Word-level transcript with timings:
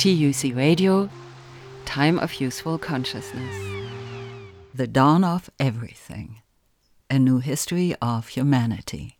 TUC 0.00 0.56
Radio, 0.56 1.10
Time 1.84 2.18
of 2.18 2.40
Useful 2.40 2.78
Consciousness. 2.78 3.54
The 4.72 4.86
Dawn 4.86 5.22
of 5.22 5.50
Everything, 5.60 6.40
a 7.10 7.18
new 7.18 7.40
history 7.40 7.94
of 8.00 8.28
humanity. 8.28 9.18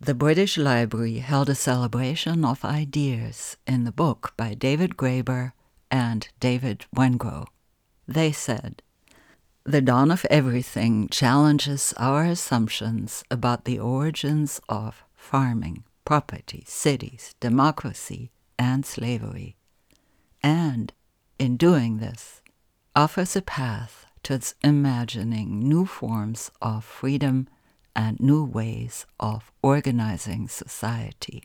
The 0.00 0.16
British 0.16 0.58
Library 0.58 1.18
held 1.18 1.48
a 1.48 1.54
celebration 1.54 2.44
of 2.44 2.64
ideas 2.64 3.56
in 3.68 3.84
the 3.84 3.92
book 3.92 4.32
by 4.36 4.54
David 4.54 4.96
Graeber 4.96 5.52
and 5.92 6.26
David 6.40 6.86
Wengrow. 6.92 7.46
They 8.08 8.32
said, 8.32 8.82
The 9.62 9.80
Dawn 9.80 10.10
of 10.10 10.26
Everything 10.28 11.08
challenges 11.08 11.94
our 11.98 12.24
assumptions 12.24 13.22
about 13.30 13.64
the 13.64 13.78
origins 13.78 14.60
of 14.68 15.04
farming, 15.14 15.84
property, 16.04 16.64
cities, 16.66 17.36
democracy, 17.38 18.32
and 18.58 18.84
slavery 18.84 19.56
and, 20.42 20.92
in 21.38 21.56
doing 21.56 21.98
this, 21.98 22.42
offers 22.94 23.36
a 23.36 23.42
path 23.42 24.06
towards 24.22 24.54
imagining 24.62 25.68
new 25.68 25.86
forms 25.86 26.50
of 26.60 26.84
freedom 26.84 27.48
and 27.96 28.20
new 28.20 28.44
ways 28.44 29.06
of 29.18 29.50
organizing 29.62 30.48
society. 30.48 31.42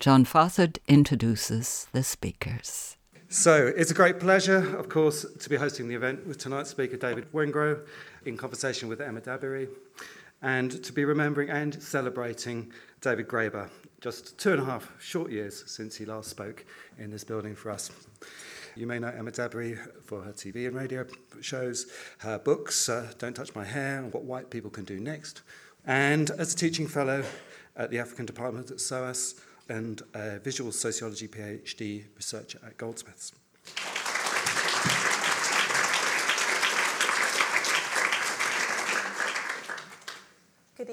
John 0.00 0.24
Fawcett 0.24 0.78
introduces 0.88 1.86
the 1.92 2.02
speakers. 2.02 2.96
So, 3.28 3.72
it's 3.76 3.90
a 3.90 3.94
great 3.94 4.20
pleasure, 4.20 4.76
of 4.76 4.88
course, 4.88 5.24
to 5.40 5.48
be 5.48 5.56
hosting 5.56 5.88
the 5.88 5.94
event 5.94 6.26
with 6.26 6.38
tonight's 6.38 6.70
speaker, 6.70 6.96
David 6.96 7.32
Wengrow, 7.32 7.84
in 8.24 8.36
conversation 8.36 8.88
with 8.88 9.00
Emma 9.00 9.20
Dabiri, 9.20 9.68
and 10.42 10.82
to 10.84 10.92
be 10.92 11.04
remembering 11.04 11.50
and 11.50 11.82
celebrating 11.82 12.70
David 13.00 13.26
Graeber, 13.26 13.70
just 14.04 14.36
two 14.36 14.52
and 14.52 14.60
a 14.60 14.64
half 14.66 14.92
short 15.00 15.30
years 15.30 15.64
since 15.66 15.96
he 15.96 16.04
last 16.04 16.28
spoke 16.28 16.66
in 16.98 17.10
this 17.10 17.24
building 17.24 17.54
for 17.54 17.70
us. 17.70 17.90
You 18.76 18.86
may 18.86 18.98
know 18.98 19.08
Emma 19.08 19.30
Dabiri 19.30 19.78
for 20.04 20.20
her 20.20 20.32
TV 20.32 20.66
and 20.66 20.76
radio 20.76 21.06
shows, 21.40 21.86
her 22.18 22.38
books, 22.38 22.90
uh, 22.90 23.10
Don't 23.16 23.34
Touch 23.34 23.54
My 23.54 23.64
Hair, 23.64 24.00
and 24.00 24.12
What 24.12 24.24
White 24.24 24.50
People 24.50 24.68
Can 24.68 24.84
Do 24.84 25.00
Next, 25.00 25.40
and 25.86 26.30
as 26.32 26.52
a 26.52 26.56
teaching 26.56 26.86
fellow 26.86 27.24
at 27.76 27.90
the 27.90 27.98
African 27.98 28.26
Department 28.26 28.70
at 28.70 28.78
SOAS 28.78 29.40
and 29.70 30.02
a 30.12 30.38
visual 30.38 30.70
sociology 30.70 31.26
PhD 31.26 32.04
researcher 32.14 32.58
at 32.62 32.76
Goldsmiths. 32.76 33.32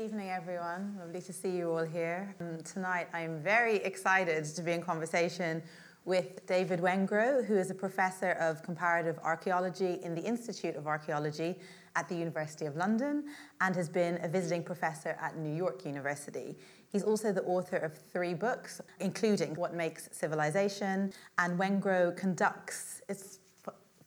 Evening, 0.01 0.31
everyone. 0.31 0.95
Lovely 0.99 1.21
to 1.21 1.31
see 1.31 1.51
you 1.51 1.69
all 1.69 1.85
here. 1.85 2.33
Um, 2.39 2.57
tonight, 2.63 3.07
I'm 3.13 3.39
very 3.43 3.75
excited 3.75 4.45
to 4.45 4.63
be 4.63 4.71
in 4.71 4.81
conversation 4.81 5.61
with 6.05 6.43
David 6.47 6.79
Wengrow, 6.79 7.45
who 7.45 7.55
is 7.55 7.69
a 7.69 7.75
professor 7.75 8.31
of 8.31 8.63
comparative 8.63 9.19
archaeology 9.21 9.99
in 10.01 10.15
the 10.15 10.21
Institute 10.21 10.75
of 10.75 10.87
Archaeology 10.87 11.59
at 11.95 12.09
the 12.09 12.15
University 12.15 12.65
of 12.65 12.75
London 12.75 13.25
and 13.59 13.75
has 13.75 13.89
been 13.89 14.17
a 14.23 14.27
visiting 14.27 14.63
professor 14.63 15.15
at 15.21 15.37
New 15.37 15.53
York 15.55 15.85
University. 15.85 16.57
He's 16.91 17.03
also 17.03 17.31
the 17.31 17.43
author 17.43 17.77
of 17.77 17.95
three 17.95 18.33
books, 18.33 18.81
including 19.01 19.53
What 19.53 19.75
Makes 19.75 20.09
Civilization, 20.13 21.13
and 21.37 21.59
Wengrow 21.59 22.17
conducts, 22.17 23.03
it's 23.07 23.40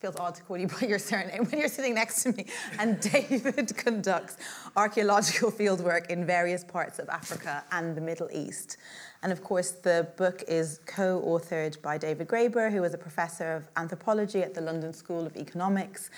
feels 0.05 0.17
odd 0.17 0.35
to 0.35 0.43
call 0.43 0.59
you 0.59 0.67
by 0.67 0.87
your 0.87 0.99
surname 0.99 1.47
when 1.47 1.59
you're 1.59 1.67
sitting 1.67 1.95
next 1.95 2.23
to 2.23 2.33
me. 2.33 2.45
And 2.79 3.01
David 3.13 3.75
conducts 3.75 4.37
archaeological 4.77 5.51
fieldwork 5.51 6.11
in 6.11 6.27
various 6.27 6.63
parts 6.63 6.99
of 6.99 7.09
Africa 7.09 7.65
and 7.73 7.97
the 7.97 8.03
Middle 8.03 8.29
East. 8.31 8.77
And 9.23 9.33
of 9.33 9.43
course, 9.43 9.71
the 9.71 10.07
book 10.19 10.45
is 10.47 10.81
co 10.85 11.23
authored 11.23 11.81
by 11.81 11.97
David 11.97 12.29
Graeber, 12.29 12.71
who 12.71 12.85
is 12.85 12.93
a 12.93 12.99
professor 12.99 13.55
of 13.55 13.67
anthropology 13.79 14.43
at 14.43 14.53
the 14.53 14.61
London 14.61 14.93
School 14.93 15.25
of 15.25 15.35
Economics 15.39 16.11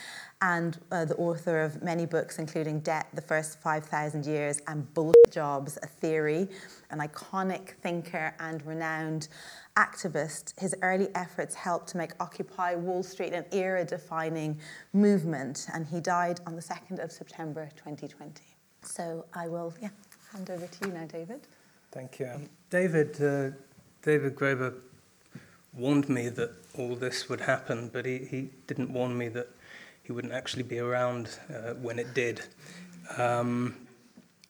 and 0.43 0.78
uh, 0.91 1.05
the 1.05 1.15
author 1.15 1.62
of 1.62 1.81
many 1.84 2.05
books, 2.05 2.41
including 2.41 2.81
Debt, 2.81 3.06
The 3.15 3.22
First 3.22 3.60
5,000 3.60 4.27
Years, 4.27 4.60
and 4.66 4.93
Bullshit 4.94 5.31
Jobs, 5.31 5.78
A 5.84 5.87
Theory, 5.87 6.49
an 6.91 6.99
iconic 6.99 7.75
thinker 7.81 8.34
and 8.41 8.66
renowned 8.66 9.28
activist. 9.76 10.59
His 10.59 10.75
early 10.82 11.09
efforts 11.14 11.54
helped 11.54 11.88
to 11.88 11.97
make 11.97 12.12
Occupy 12.20 12.75
Wall 12.75 13.03
Street 13.03 13.32
an 13.32 13.44
era 13.53 13.84
defining 13.84 14.59
movement, 14.92 15.66
and 15.72 15.87
he 15.87 16.00
died 16.00 16.41
on 16.47 16.56
the 16.56 16.62
2nd 16.62 17.03
of 17.03 17.12
September 17.12 17.69
2020. 17.76 18.42
So 18.82 19.25
I 19.34 19.48
will 19.48 19.75
yeah, 19.81 19.91
hand 20.32 20.50
over 20.50 20.66
to 20.66 20.86
you 20.86 20.94
now, 20.94 21.06
David. 21.06 21.41
Thank 21.92 22.19
you. 22.19 22.31
Um, 22.34 22.48
David, 22.70 23.22
uh, 23.22 23.56
David 24.03 24.34
Graeber 24.34 24.75
warned 25.72 26.09
me 26.09 26.28
that 26.31 26.53
all 26.78 26.94
this 26.94 27.28
would 27.28 27.41
happen, 27.41 27.91
but 27.92 28.06
he, 28.06 28.19
he 28.19 28.50
didn't 28.66 28.91
warn 28.91 29.16
me 29.16 29.28
that 29.28 29.48
he 30.03 30.12
wouldn't 30.12 30.32
actually 30.32 30.62
be 30.62 30.78
around 30.78 31.38
uh, 31.50 31.75
when 31.75 31.98
it 31.98 32.15
did. 32.15 32.42
Um, 33.19 33.76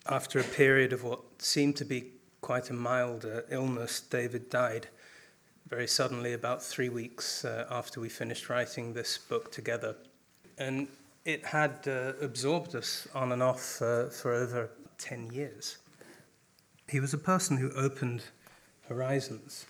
after 0.09 0.38
a 0.38 0.44
period 0.44 0.92
of 0.92 1.03
what 1.03 1.20
seemed 1.38 1.76
to 1.76 1.84
be 1.84 2.06
quite 2.41 2.70
a 2.70 2.72
mild 2.72 3.25
uh, 3.25 3.41
illness, 3.50 4.00
David 4.00 4.50
died 4.50 4.88
very 5.69 5.87
suddenly 5.87 6.32
about 6.32 6.62
three 6.62 6.88
weeks 6.88 7.44
uh, 7.44 7.66
after 7.71 8.00
we 8.00 8.09
finished 8.09 8.49
writing 8.49 8.93
this 8.93 9.19
book 9.19 9.50
together. 9.50 9.97
And 10.59 10.88
it 11.25 11.44
had 11.44 11.87
uh, 11.88 12.12
absorbed 12.22 12.75
us 12.77 13.09
on 13.15 13.32
and 13.32 13.43
off 13.43 13.82
uh, 13.82 14.06
for 14.06 14.32
over 14.32 14.71
10 14.99 15.32
years. 15.32 15.78
He 16.88 17.00
was 17.00 17.12
a 17.12 17.19
person 17.19 17.56
who 17.56 17.71
opened 17.72 18.22
horizons. 18.88 19.66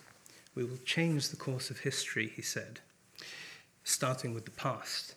We 0.53 0.63
will 0.63 0.77
change 0.85 1.29
the 1.29 1.35
course 1.35 1.71
of 1.71 1.79
history, 1.79 2.31
he 2.35 2.43
said, 2.43 2.79
starting 3.83 4.35
with 4.35 4.45
the 4.45 4.51
past. 4.51 5.15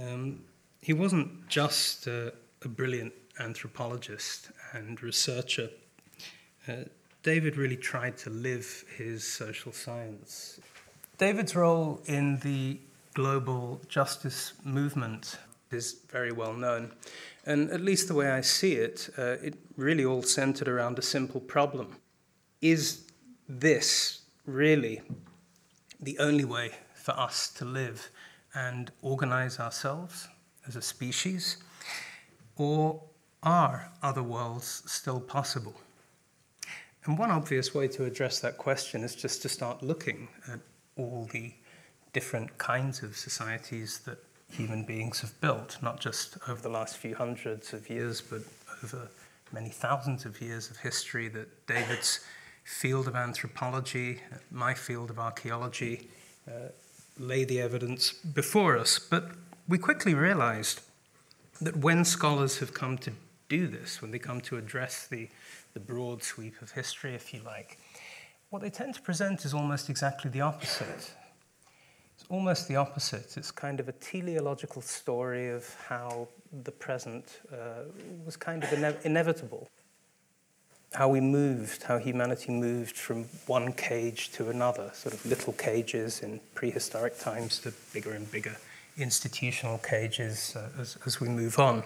Um, 0.00 0.44
he 0.80 0.92
wasn't 0.92 1.48
just 1.48 2.06
a, 2.06 2.32
a, 2.62 2.68
brilliant 2.68 3.12
anthropologist 3.40 4.50
and 4.72 5.02
researcher. 5.02 5.70
Uh, 6.68 6.84
David 7.28 7.58
really 7.58 7.76
tried 7.76 8.16
to 8.16 8.30
live 8.30 8.86
his 8.96 9.22
social 9.22 9.70
science. 9.70 10.60
David's 11.18 11.54
role 11.54 12.00
in 12.06 12.38
the 12.38 12.80
global 13.12 13.82
justice 13.86 14.54
movement 14.64 15.38
is 15.70 16.00
very 16.08 16.32
well 16.32 16.54
known. 16.54 16.90
And 17.44 17.70
at 17.70 17.82
least 17.82 18.08
the 18.08 18.14
way 18.14 18.30
I 18.30 18.40
see 18.40 18.76
it, 18.76 19.10
uh, 19.18 19.36
it 19.42 19.56
really 19.76 20.06
all 20.06 20.22
centered 20.22 20.68
around 20.68 20.98
a 20.98 21.02
simple 21.02 21.38
problem. 21.38 21.96
Is 22.62 23.02
this 23.46 24.22
really 24.46 25.02
the 26.00 26.18
only 26.20 26.46
way 26.46 26.70
for 26.94 27.12
us 27.12 27.50
to 27.58 27.66
live 27.66 28.08
and 28.54 28.90
organize 29.02 29.60
ourselves 29.60 30.28
as 30.66 30.76
a 30.76 30.82
species? 30.82 31.58
Or 32.56 33.02
are 33.42 33.92
other 34.02 34.22
worlds 34.22 34.82
still 34.86 35.20
possible? 35.20 35.74
And 37.04 37.18
one 37.18 37.30
obvious 37.30 37.74
way 37.74 37.88
to 37.88 38.04
address 38.04 38.40
that 38.40 38.58
question 38.58 39.02
is 39.04 39.14
just 39.14 39.42
to 39.42 39.48
start 39.48 39.82
looking 39.82 40.28
at 40.52 40.60
all 40.96 41.28
the 41.32 41.52
different 42.12 42.58
kinds 42.58 43.02
of 43.02 43.16
societies 43.16 44.00
that 44.00 44.18
human 44.50 44.82
beings 44.82 45.20
have 45.20 45.38
built, 45.40 45.78
not 45.82 46.00
just 46.00 46.38
over 46.48 46.60
the 46.60 46.68
last 46.68 46.96
few 46.96 47.14
hundreds 47.14 47.72
of 47.72 47.88
years, 47.88 48.20
but 48.20 48.40
over 48.82 49.08
many 49.52 49.68
thousands 49.68 50.24
of 50.24 50.40
years 50.40 50.70
of 50.70 50.76
history 50.78 51.28
that 51.28 51.66
David's 51.66 52.20
field 52.64 53.08
of 53.08 53.16
anthropology, 53.16 54.20
my 54.50 54.74
field 54.74 55.10
of 55.10 55.18
archaeology, 55.18 56.08
uh, 56.46 56.68
lay 57.18 57.44
the 57.44 57.60
evidence 57.60 58.12
before 58.12 58.76
us. 58.76 58.98
But 58.98 59.30
we 59.68 59.78
quickly 59.78 60.14
realized 60.14 60.80
that 61.60 61.76
when 61.76 62.04
scholars 62.04 62.58
have 62.58 62.74
come 62.74 62.98
to 62.98 63.12
do 63.48 63.66
this, 63.66 64.00
when 64.02 64.10
they 64.10 64.18
come 64.18 64.40
to 64.42 64.56
address 64.56 65.06
the, 65.06 65.28
the 65.74 65.80
broad 65.80 66.22
sweep 66.22 66.60
of 66.62 66.70
history, 66.72 67.14
if 67.14 67.32
you 67.32 67.40
like, 67.44 67.78
what 68.50 68.62
they 68.62 68.70
tend 68.70 68.94
to 68.94 69.02
present 69.02 69.44
is 69.44 69.52
almost 69.52 69.90
exactly 69.90 70.30
the 70.30 70.40
opposite 70.40 71.12
It's 72.18 72.24
almost 72.30 72.66
the 72.66 72.76
opposite. 72.76 73.36
It's 73.36 73.50
kind 73.52 73.78
of 73.78 73.88
a 73.88 73.92
teleological 73.92 74.82
story 74.82 75.50
of 75.50 75.72
how 75.88 76.28
the 76.64 76.72
present 76.72 77.40
uh, 77.52 77.84
was 78.24 78.36
kind 78.36 78.64
of 78.64 78.72
ine- 78.72 78.96
inevitable. 79.04 79.68
How 80.94 81.08
we 81.08 81.20
moved, 81.20 81.82
how 81.84 81.98
humanity 81.98 82.50
moved 82.50 82.96
from 82.96 83.24
one 83.46 83.72
cage 83.74 84.32
to 84.32 84.48
another, 84.48 84.90
sort 84.94 85.14
of 85.14 85.24
little 85.26 85.52
cages 85.52 86.22
in 86.22 86.40
prehistoric 86.54 87.18
times 87.18 87.60
to 87.60 87.72
bigger 87.92 88.12
and 88.12 88.28
bigger 88.32 88.56
institutional 88.96 89.78
cages 89.78 90.56
uh, 90.56 90.68
as, 90.80 90.98
as 91.06 91.20
we 91.20 91.28
move 91.28 91.58
on. 91.58 91.84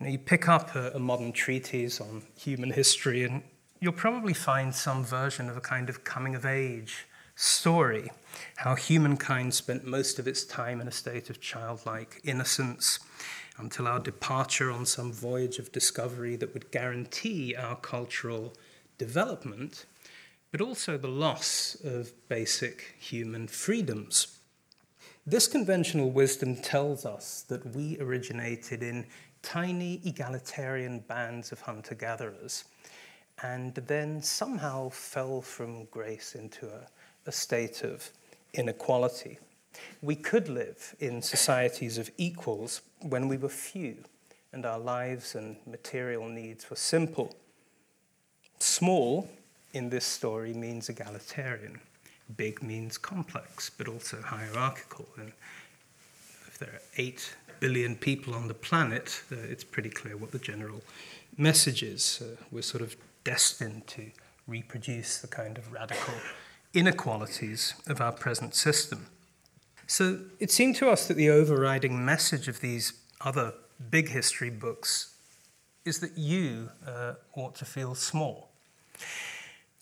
You 0.00 0.06
know, 0.06 0.12
you 0.12 0.18
pick 0.18 0.48
up 0.48 0.74
a, 0.74 0.92
a 0.92 0.98
modern 0.98 1.30
treatise 1.30 2.00
on 2.00 2.22
human 2.34 2.70
history, 2.70 3.22
and 3.22 3.42
you'll 3.80 3.92
probably 3.92 4.32
find 4.32 4.74
some 4.74 5.04
version 5.04 5.50
of 5.50 5.58
a 5.58 5.60
kind 5.60 5.90
of 5.90 6.04
coming 6.04 6.34
of 6.34 6.46
age 6.46 7.06
story 7.34 8.10
how 8.56 8.74
humankind 8.74 9.52
spent 9.52 9.84
most 9.84 10.18
of 10.18 10.26
its 10.26 10.44
time 10.44 10.80
in 10.80 10.88
a 10.88 10.90
state 10.90 11.28
of 11.28 11.38
childlike 11.38 12.18
innocence 12.24 12.98
until 13.58 13.86
our 13.86 14.00
departure 14.00 14.70
on 14.70 14.86
some 14.86 15.12
voyage 15.12 15.58
of 15.58 15.70
discovery 15.70 16.34
that 16.34 16.54
would 16.54 16.70
guarantee 16.70 17.54
our 17.54 17.76
cultural 17.76 18.54
development. 18.96 19.84
but 20.50 20.60
also 20.60 20.96
the 20.96 21.08
loss 21.08 21.76
of 21.84 22.10
basic 22.28 22.96
human 22.98 23.46
freedoms. 23.46 24.38
This 25.26 25.46
conventional 25.46 26.10
wisdom 26.10 26.56
tells 26.56 27.06
us 27.06 27.42
that 27.42 27.76
we 27.76 27.96
originated 28.00 28.82
in 28.82 29.06
tiny 29.42 30.00
egalitarian 30.04 31.00
bands 31.00 31.52
of 31.52 31.60
hunter 31.60 31.94
gatherers 31.94 32.64
and 33.42 33.74
then 33.74 34.22
somehow 34.22 34.88
fell 34.90 35.40
from 35.40 35.84
grace 35.86 36.34
into 36.34 36.66
a, 36.66 36.86
a 37.26 37.32
state 37.32 37.82
of 37.82 38.10
inequality. 38.54 39.38
We 40.02 40.16
could 40.16 40.48
live 40.48 40.94
in 41.00 41.22
societies 41.22 41.96
of 41.96 42.10
equals 42.18 42.82
when 43.00 43.28
we 43.28 43.36
were 43.36 43.48
few 43.48 43.96
and 44.52 44.66
our 44.66 44.78
lives 44.78 45.34
and 45.34 45.56
material 45.66 46.28
needs 46.28 46.68
were 46.68 46.76
simple. 46.76 47.34
Small 48.58 49.28
in 49.72 49.88
this 49.88 50.04
story 50.04 50.52
means 50.52 50.88
egalitarian. 50.88 51.80
Big 52.36 52.62
means 52.62 52.98
complex, 52.98 53.70
but 53.70 53.88
also 53.88 54.20
hierarchical. 54.20 55.06
And 55.16 55.32
if 56.46 56.58
there 56.58 56.68
are 56.68 56.82
eight 56.96 57.34
billion 57.60 57.94
people 57.94 58.34
on 58.34 58.48
the 58.48 58.54
planet, 58.54 59.22
uh, 59.30 59.36
it's 59.36 59.64
pretty 59.64 59.90
clear 59.90 60.16
what 60.16 60.32
the 60.32 60.38
general 60.38 60.82
message 61.36 61.82
is. 61.82 62.22
Uh, 62.22 62.36
we're 62.50 62.62
sort 62.62 62.82
of 62.82 62.96
destined 63.22 63.86
to 63.86 64.10
reproduce 64.46 65.18
the 65.18 65.28
kind 65.28 65.58
of 65.58 65.72
radical 65.72 66.14
inequalities 66.74 67.74
of 67.86 68.00
our 68.00 68.12
present 68.12 68.54
system. 68.54 69.06
So 69.86 70.20
it 70.38 70.50
seemed 70.50 70.76
to 70.76 70.88
us 70.88 71.08
that 71.08 71.14
the 71.14 71.30
overriding 71.30 72.04
message 72.04 72.48
of 72.48 72.60
these 72.60 72.92
other 73.20 73.54
big 73.90 74.08
history 74.08 74.50
books 74.50 75.14
is 75.84 76.00
that 76.00 76.16
you 76.16 76.70
uh, 76.86 77.14
ought 77.34 77.54
to 77.56 77.64
feel 77.64 77.94
small. 77.94 78.50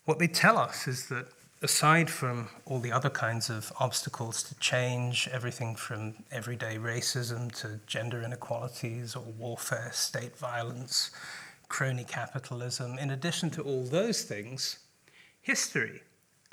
What 0.05 0.19
they 0.19 0.27
tell 0.27 0.57
us 0.57 0.87
is 0.87 1.07
that 1.09 1.27
aside 1.61 2.09
from 2.09 2.47
all 2.65 2.79
the 2.79 2.91
other 2.91 3.09
kinds 3.09 3.49
of 3.49 3.71
obstacles 3.79 4.43
to 4.43 4.55
change, 4.59 5.27
everything 5.31 5.75
from 5.75 6.15
everyday 6.31 6.77
racism 6.77 7.51
to 7.51 7.79
gender 7.85 8.21
inequalities 8.21 9.15
or 9.15 9.23
warfare, 9.37 9.91
state 9.93 10.37
violence, 10.37 11.11
crony 11.67 12.05
capitalism, 12.05 12.97
in 12.97 13.11
addition 13.11 13.49
to 13.49 13.61
all 13.61 13.83
those 13.83 14.23
things, 14.23 14.79
history 15.41 16.01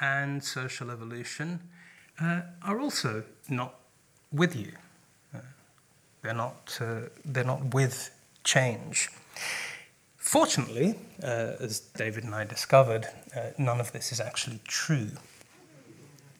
and 0.00 0.42
social 0.42 0.90
evolution 0.90 1.60
uh, 2.20 2.40
are 2.62 2.80
also 2.80 3.22
not 3.48 3.74
with 4.32 4.56
you. 4.56 4.72
Uh, 5.34 5.38
they're, 6.22 6.34
not, 6.34 6.76
uh, 6.80 7.00
they're 7.24 7.44
not 7.44 7.74
with 7.74 8.10
change. 8.44 9.08
Fortunately, 10.26 10.96
uh, 11.22 11.52
as 11.60 11.78
David 11.78 12.24
and 12.24 12.34
I 12.34 12.42
discovered, 12.42 13.06
uh, 13.34 13.50
none 13.58 13.78
of 13.78 13.92
this 13.92 14.10
is 14.10 14.18
actually 14.18 14.58
true. 14.66 15.12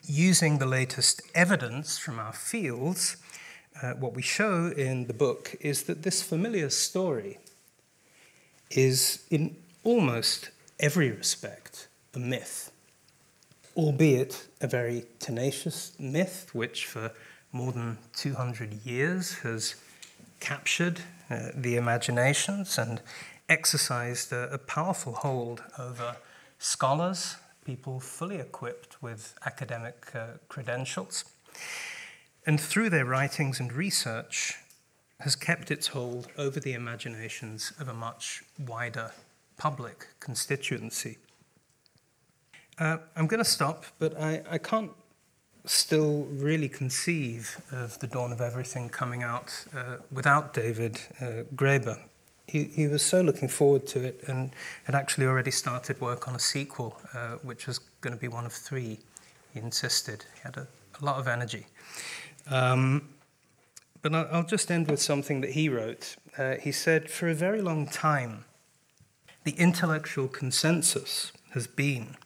Using 0.08 0.58
the 0.58 0.66
latest 0.66 1.22
evidence 1.36 1.96
from 1.96 2.18
our 2.18 2.32
fields, 2.32 3.16
uh, 3.80 3.92
what 3.92 4.12
we 4.12 4.22
show 4.22 4.72
in 4.76 5.06
the 5.06 5.14
book 5.14 5.54
is 5.60 5.84
that 5.84 6.02
this 6.02 6.20
familiar 6.20 6.68
story 6.68 7.38
is, 8.72 9.24
in 9.30 9.54
almost 9.84 10.50
every 10.80 11.12
respect, 11.12 11.86
a 12.12 12.18
myth, 12.18 12.72
albeit 13.76 14.48
a 14.60 14.66
very 14.66 15.04
tenacious 15.20 15.92
myth, 15.96 16.50
which 16.52 16.86
for 16.86 17.12
more 17.52 17.70
than 17.70 17.98
200 18.16 18.84
years 18.84 19.34
has 19.44 19.76
captured 20.40 21.02
uh, 21.30 21.50
the 21.54 21.76
imaginations 21.76 22.78
and 22.78 23.00
exercised 23.48 24.32
a, 24.32 24.52
a 24.52 24.58
powerful 24.58 25.12
hold 25.12 25.62
over 25.78 26.16
scholars, 26.58 27.36
people 27.64 28.00
fully 28.00 28.36
equipped 28.36 29.02
with 29.02 29.34
academic 29.44 30.10
uh, 30.14 30.26
credentials, 30.48 31.24
and 32.46 32.60
through 32.60 32.90
their 32.90 33.04
writings 33.04 33.60
and 33.60 33.72
research 33.72 34.54
has 35.20 35.34
kept 35.34 35.70
its 35.70 35.88
hold 35.88 36.28
over 36.36 36.60
the 36.60 36.74
imaginations 36.74 37.72
of 37.80 37.88
a 37.88 37.94
much 37.94 38.44
wider 38.58 39.10
public 39.56 40.06
constituency. 40.20 41.18
Uh, 42.78 42.98
I'm 43.16 43.26
going 43.26 43.38
to 43.38 43.50
stop, 43.50 43.86
but 43.98 44.18
I, 44.20 44.42
I 44.50 44.58
can't 44.58 44.92
still 45.64 46.26
really 46.30 46.68
conceive 46.68 47.60
of 47.72 47.98
the 47.98 48.06
dawn 48.06 48.32
of 48.32 48.40
everything 48.40 48.88
coming 48.88 49.22
out 49.22 49.64
uh, 49.74 49.96
without 50.12 50.52
David 50.52 51.00
uh, 51.20 51.42
Graeber 51.54 51.98
he, 52.46 52.64
he 52.64 52.86
was 52.86 53.02
so 53.02 53.20
looking 53.20 53.48
forward 53.48 53.86
to 53.88 54.04
it 54.04 54.22
and 54.26 54.52
had 54.84 54.94
actually 54.94 55.26
already 55.26 55.50
started 55.50 56.00
work 56.00 56.28
on 56.28 56.34
a 56.34 56.38
sequel, 56.38 57.00
uh, 57.12 57.36
which 57.42 57.66
was 57.66 57.78
going 58.00 58.14
to 58.14 58.20
be 58.20 58.28
one 58.28 58.46
of 58.46 58.52
three. 58.52 58.98
He 59.52 59.60
insisted. 59.60 60.24
He 60.34 60.40
had 60.42 60.56
a, 60.56 60.66
a 61.00 61.04
lot 61.04 61.18
of 61.18 61.26
energy. 61.26 61.66
Um, 62.48 63.08
but 64.02 64.14
I'll, 64.14 64.44
just 64.44 64.70
end 64.70 64.88
with 64.88 65.02
something 65.02 65.40
that 65.40 65.50
he 65.50 65.68
wrote. 65.68 66.14
Uh, 66.38 66.54
he 66.56 66.70
said, 66.70 67.10
For 67.10 67.28
a 67.28 67.34
very 67.34 67.60
long 67.60 67.88
time, 67.88 68.44
the 69.42 69.52
intellectual 69.52 70.28
consensus 70.28 71.32
has 71.54 71.66
been 71.66 72.16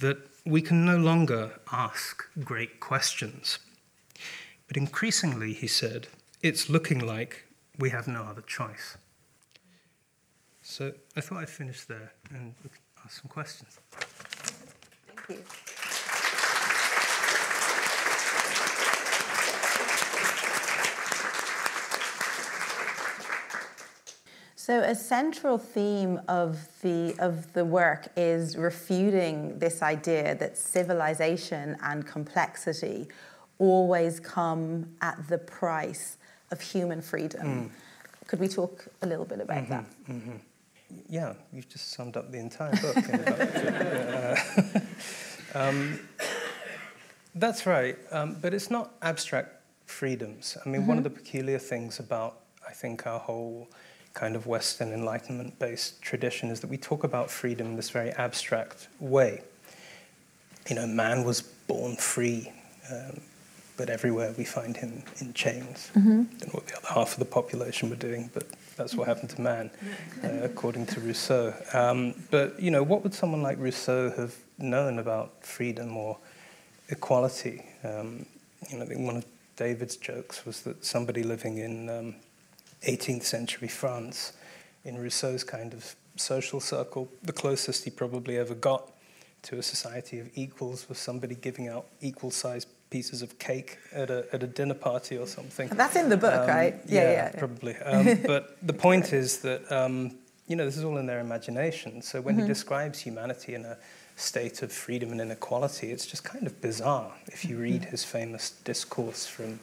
that 0.00 0.16
we 0.46 0.62
can 0.62 0.86
no 0.86 0.96
longer 0.96 1.60
ask 1.70 2.24
great 2.42 2.80
questions. 2.80 3.58
But 4.66 4.78
increasingly, 4.78 5.52
he 5.52 5.66
said, 5.66 6.08
it's 6.42 6.70
looking 6.70 6.98
like 6.98 7.44
we 7.78 7.90
have 7.90 8.08
no 8.08 8.22
other 8.22 8.42
choice. 8.42 8.96
So 10.66 10.92
I 11.14 11.20
thought 11.20 11.38
I'd 11.42 11.50
finish 11.50 11.84
there 11.84 12.10
and 12.30 12.54
ask 13.04 13.20
some 13.20 13.28
questions. 13.28 13.78
Thank 15.06 15.28
you. 15.28 15.44
So 24.56 24.80
a 24.80 24.94
central 24.94 25.58
theme 25.58 26.18
of 26.28 26.66
the 26.80 27.14
of 27.18 27.52
the 27.52 27.66
work 27.66 28.08
is 28.16 28.56
refuting 28.56 29.58
this 29.58 29.82
idea 29.82 30.34
that 30.36 30.56
civilization 30.56 31.76
and 31.82 32.06
complexity 32.06 33.08
always 33.58 34.18
come 34.18 34.96
at 35.02 35.28
the 35.28 35.36
price 35.36 36.16
of 36.50 36.62
human 36.62 37.02
freedom. 37.02 37.46
Mm. 37.46 38.26
Could 38.26 38.40
we 38.40 38.48
talk 38.48 38.86
a 39.02 39.06
little 39.06 39.26
bit 39.26 39.40
about 39.40 39.64
mm-hmm, 39.64 39.70
that? 39.70 39.84
Mm-hmm 40.08 40.36
yeah, 41.08 41.34
you've 41.52 41.68
just 41.68 41.92
summed 41.92 42.16
up 42.16 42.30
the 42.30 42.38
entire 42.38 42.74
book. 42.76 42.96
uh, 45.54 45.54
um, 45.58 45.98
that's 47.34 47.66
right, 47.66 47.96
um, 48.10 48.36
but 48.40 48.54
it's 48.54 48.70
not 48.70 48.94
abstract 49.02 49.56
freedoms. 49.86 50.56
I 50.64 50.68
mean, 50.68 50.82
mm-hmm. 50.82 50.88
one 50.88 50.98
of 50.98 51.04
mm-hmm. 51.04 51.14
the 51.14 51.20
peculiar 51.20 51.58
things 51.58 51.98
about, 51.98 52.40
I 52.66 52.72
think, 52.72 53.06
our 53.06 53.18
whole 53.18 53.68
kind 54.14 54.36
of 54.36 54.46
Western 54.46 54.92
Enlightenment 54.92 55.58
based 55.58 56.00
tradition 56.00 56.50
is 56.50 56.60
that 56.60 56.70
we 56.70 56.76
talk 56.76 57.04
about 57.04 57.30
freedom 57.30 57.68
in 57.68 57.76
this 57.76 57.90
very 57.90 58.10
abstract 58.12 58.88
way. 59.00 59.42
You 60.68 60.76
know, 60.76 60.86
man 60.86 61.24
was 61.24 61.42
born 61.42 61.96
free, 61.96 62.52
um, 62.90 63.20
but 63.76 63.90
everywhere 63.90 64.32
we 64.38 64.44
find 64.44 64.76
him 64.76 65.02
in 65.20 65.34
chains. 65.34 65.90
Mm-hmm. 65.94 66.10
I 66.10 66.38
don't 66.38 66.46
know 66.46 66.52
what 66.52 66.66
the 66.68 66.76
other 66.76 66.94
half 66.94 67.14
of 67.14 67.18
the 67.18 67.24
population 67.24 67.90
were 67.90 67.96
doing, 67.96 68.30
but 68.32 68.44
that's 68.76 68.94
what 68.94 69.08
happened 69.08 69.30
to 69.30 69.40
man, 69.40 69.70
uh, 70.22 70.28
according 70.42 70.86
to 70.86 71.00
Rousseau. 71.00 71.54
Um, 71.72 72.14
but 72.30 72.58
you 72.60 72.70
know, 72.70 72.82
what 72.82 73.02
would 73.02 73.14
someone 73.14 73.42
like 73.42 73.58
Rousseau 73.58 74.10
have 74.10 74.34
known 74.58 74.98
about 74.98 75.44
freedom 75.44 75.96
or 75.96 76.18
equality? 76.88 77.64
Um, 77.82 78.26
you 78.70 78.78
know, 78.78 78.84
I 78.84 78.86
think 78.86 79.00
one 79.00 79.16
of 79.16 79.24
David's 79.56 79.96
jokes 79.96 80.44
was 80.44 80.62
that 80.62 80.84
somebody 80.84 81.22
living 81.22 81.58
in 81.58 81.88
um, 81.88 82.14
18th 82.86 83.24
century 83.24 83.68
France, 83.68 84.32
in 84.84 84.98
Rousseau's 84.98 85.44
kind 85.44 85.72
of 85.72 85.94
social 86.16 86.60
circle, 86.60 87.08
the 87.22 87.32
closest 87.32 87.84
he 87.84 87.90
probably 87.90 88.36
ever 88.38 88.54
got 88.54 88.90
to 89.42 89.58
a 89.58 89.62
society 89.62 90.18
of 90.18 90.30
equals 90.34 90.88
was 90.88 90.98
somebody 90.98 91.34
giving 91.34 91.68
out 91.68 91.86
equal 92.00 92.30
sized 92.30 92.68
pieces 92.94 93.22
of 93.22 93.36
cake 93.40 93.76
at 93.92 94.08
a, 94.08 94.24
at 94.32 94.40
a 94.44 94.46
dinner 94.46 94.78
party 94.88 95.18
or 95.18 95.26
something. 95.26 95.66
That's 95.70 95.96
in 95.96 96.08
the 96.08 96.16
book, 96.16 96.42
um, 96.42 96.46
right? 96.46 96.74
Yeah, 96.86 97.02
yeah, 97.02 97.12
yeah. 97.12 97.40
probably. 97.42 97.74
Um, 97.78 98.20
but 98.32 98.56
the 98.62 98.72
point 98.72 99.12
is 99.12 99.38
that, 99.38 99.60
um, 99.72 100.12
you 100.46 100.54
know, 100.54 100.64
this 100.64 100.76
is 100.76 100.84
all 100.84 100.98
in 100.98 101.06
their 101.06 101.18
imagination. 101.18 102.02
So 102.02 102.20
when 102.20 102.36
mm-hmm. 102.36 102.42
he 102.42 102.54
describes 102.54 103.00
humanity 103.00 103.56
in 103.56 103.64
a 103.64 103.76
state 104.14 104.62
of 104.62 104.70
freedom 104.70 105.10
and 105.10 105.20
inequality, 105.20 105.90
it's 105.90 106.06
just 106.06 106.22
kind 106.22 106.46
of 106.46 106.60
bizarre 106.60 107.12
if 107.26 107.44
you 107.44 107.58
read 107.58 107.82
mm-hmm. 107.82 107.90
his 107.90 108.04
famous 108.04 108.50
discourse 108.62 109.26
from 109.26 109.58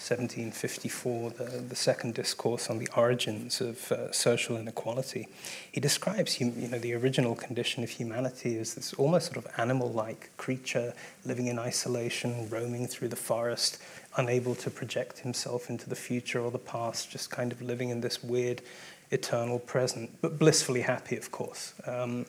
1754, 0.00 1.30
the, 1.30 1.44
the 1.60 1.76
second 1.76 2.14
discourse 2.14 2.70
on 2.70 2.78
the 2.78 2.88
origins 2.96 3.60
of 3.60 3.92
uh, 3.92 4.10
social 4.10 4.56
inequality, 4.56 5.28
he 5.70 5.78
describes 5.78 6.40
you 6.40 6.46
know, 6.46 6.78
the 6.78 6.94
original 6.94 7.34
condition 7.34 7.84
of 7.84 7.90
humanity 7.90 8.58
as 8.58 8.74
this 8.74 8.94
almost 8.94 9.32
sort 9.32 9.36
of 9.44 9.46
animal 9.58 9.92
like 9.92 10.30
creature 10.38 10.94
living 11.26 11.48
in 11.48 11.58
isolation, 11.58 12.48
roaming 12.48 12.86
through 12.86 13.08
the 13.08 13.14
forest, 13.14 13.76
unable 14.16 14.54
to 14.54 14.70
project 14.70 15.18
himself 15.18 15.68
into 15.68 15.86
the 15.88 15.94
future 15.94 16.40
or 16.40 16.50
the 16.50 16.58
past, 16.58 17.10
just 17.10 17.30
kind 17.30 17.52
of 17.52 17.60
living 17.60 17.90
in 17.90 18.00
this 18.00 18.24
weird 18.24 18.62
eternal 19.10 19.58
present, 19.58 20.10
but 20.22 20.38
blissfully 20.38 20.80
happy, 20.80 21.16
of 21.18 21.30
course. 21.30 21.74
Um, 21.86 22.24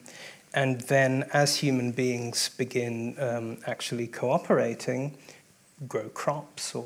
and 0.52 0.82
then, 0.82 1.24
as 1.32 1.56
human 1.56 1.92
beings 1.92 2.50
begin 2.50 3.16
um, 3.18 3.58
actually 3.66 4.06
cooperating, 4.06 5.16
grow 5.88 6.08
crops 6.10 6.74
or 6.74 6.84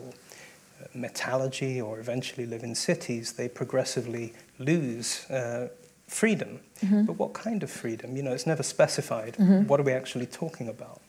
metallurgy, 0.94 1.80
or 1.80 1.98
eventually 1.98 2.46
live 2.46 2.62
in 2.62 2.74
cities, 2.74 3.32
they 3.32 3.48
progressively 3.48 4.32
lose 4.58 5.28
uh, 5.30 5.68
freedom. 6.06 6.60
Mm-hmm. 6.80 7.04
But 7.04 7.18
what 7.18 7.32
kind 7.32 7.62
of 7.62 7.70
freedom? 7.70 8.16
You 8.16 8.22
know, 8.22 8.32
it's 8.32 8.46
never 8.46 8.62
specified. 8.62 9.34
Mm-hmm. 9.34 9.66
What 9.66 9.80
are 9.80 9.82
we 9.82 9.92
actually 9.92 10.26
talking 10.26 10.68
about? 10.68 11.00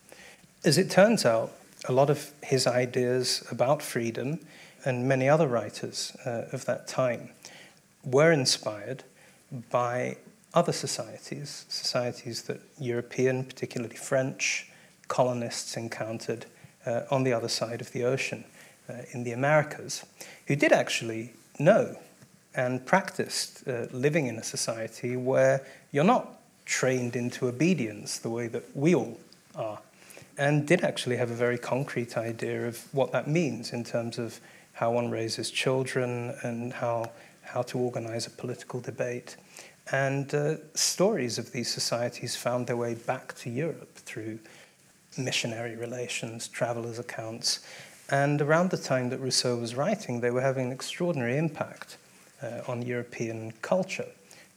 As 0.63 0.77
it 0.77 0.89
turns 0.89 1.25
out, 1.25 1.51
a 1.87 1.91
lot 1.91 2.09
of 2.09 2.31
his 2.43 2.65
ideas 2.67 3.43
about 3.51 3.81
freedom 3.81 4.39
and 4.85 5.07
many 5.07 5.29
other 5.29 5.47
writers 5.47 6.15
uh, 6.25 6.45
of 6.51 6.65
that 6.65 6.87
time 6.87 7.29
were 8.03 8.31
inspired 8.31 9.03
by 9.69 10.17
other 10.53 10.71
societies, 10.71 11.65
societies 11.69 12.43
that 12.43 12.59
European, 12.79 13.43
particularly 13.43 13.95
French, 13.95 14.69
colonists 15.07 15.77
encountered 15.77 16.45
uh, 16.85 17.01
on 17.11 17.23
the 17.23 17.33
other 17.33 17.47
side 17.47 17.81
of 17.81 17.91
the 17.91 18.03
ocean 18.03 18.43
in 19.11 19.23
the 19.23 19.31
Americas, 19.31 20.05
who 20.47 20.55
did 20.55 20.71
actually 20.71 21.33
know 21.59 21.97
and 22.55 22.85
practiced 22.85 23.67
uh, 23.67 23.85
living 23.91 24.27
in 24.27 24.37
a 24.37 24.43
society 24.43 25.15
where 25.15 25.65
you're 25.91 26.03
not 26.03 26.39
trained 26.65 27.15
into 27.15 27.47
obedience 27.47 28.19
the 28.19 28.29
way 28.29 28.47
that 28.47 28.63
we 28.75 28.95
all 28.95 29.17
are, 29.55 29.79
and 30.37 30.67
did 30.67 30.83
actually 30.83 31.17
have 31.17 31.31
a 31.31 31.35
very 31.35 31.57
concrete 31.57 32.17
idea 32.17 32.67
of 32.67 32.93
what 32.93 33.11
that 33.11 33.27
means 33.27 33.73
in 33.73 33.83
terms 33.83 34.17
of 34.17 34.39
how 34.73 34.91
one 34.91 35.09
raises 35.09 35.49
children 35.49 36.35
and 36.43 36.73
how, 36.73 37.09
how 37.41 37.61
to 37.63 37.79
organize 37.79 38.27
a 38.27 38.29
political 38.29 38.79
debate. 38.79 39.37
And 39.91 40.33
uh, 40.35 40.55
stories 40.75 41.37
of 41.37 41.51
these 41.51 41.71
societies 41.71 42.35
found 42.35 42.67
their 42.67 42.77
way 42.77 42.93
back 42.93 43.33
to 43.37 43.49
Europe 43.49 43.95
through 43.95 44.39
missionary 45.17 45.75
relations, 45.75 46.47
travelers' 46.47 46.99
accounts. 46.99 47.65
And 48.09 48.41
around 48.41 48.69
the 48.69 48.77
time 48.77 49.09
that 49.09 49.19
Rousseau 49.19 49.57
was 49.57 49.75
writing, 49.75 50.21
they 50.21 50.31
were 50.31 50.41
having 50.41 50.67
an 50.67 50.71
extraordinary 50.71 51.37
impact 51.37 51.97
uh, 52.41 52.61
on 52.67 52.81
European 52.81 53.51
culture. 53.61 54.07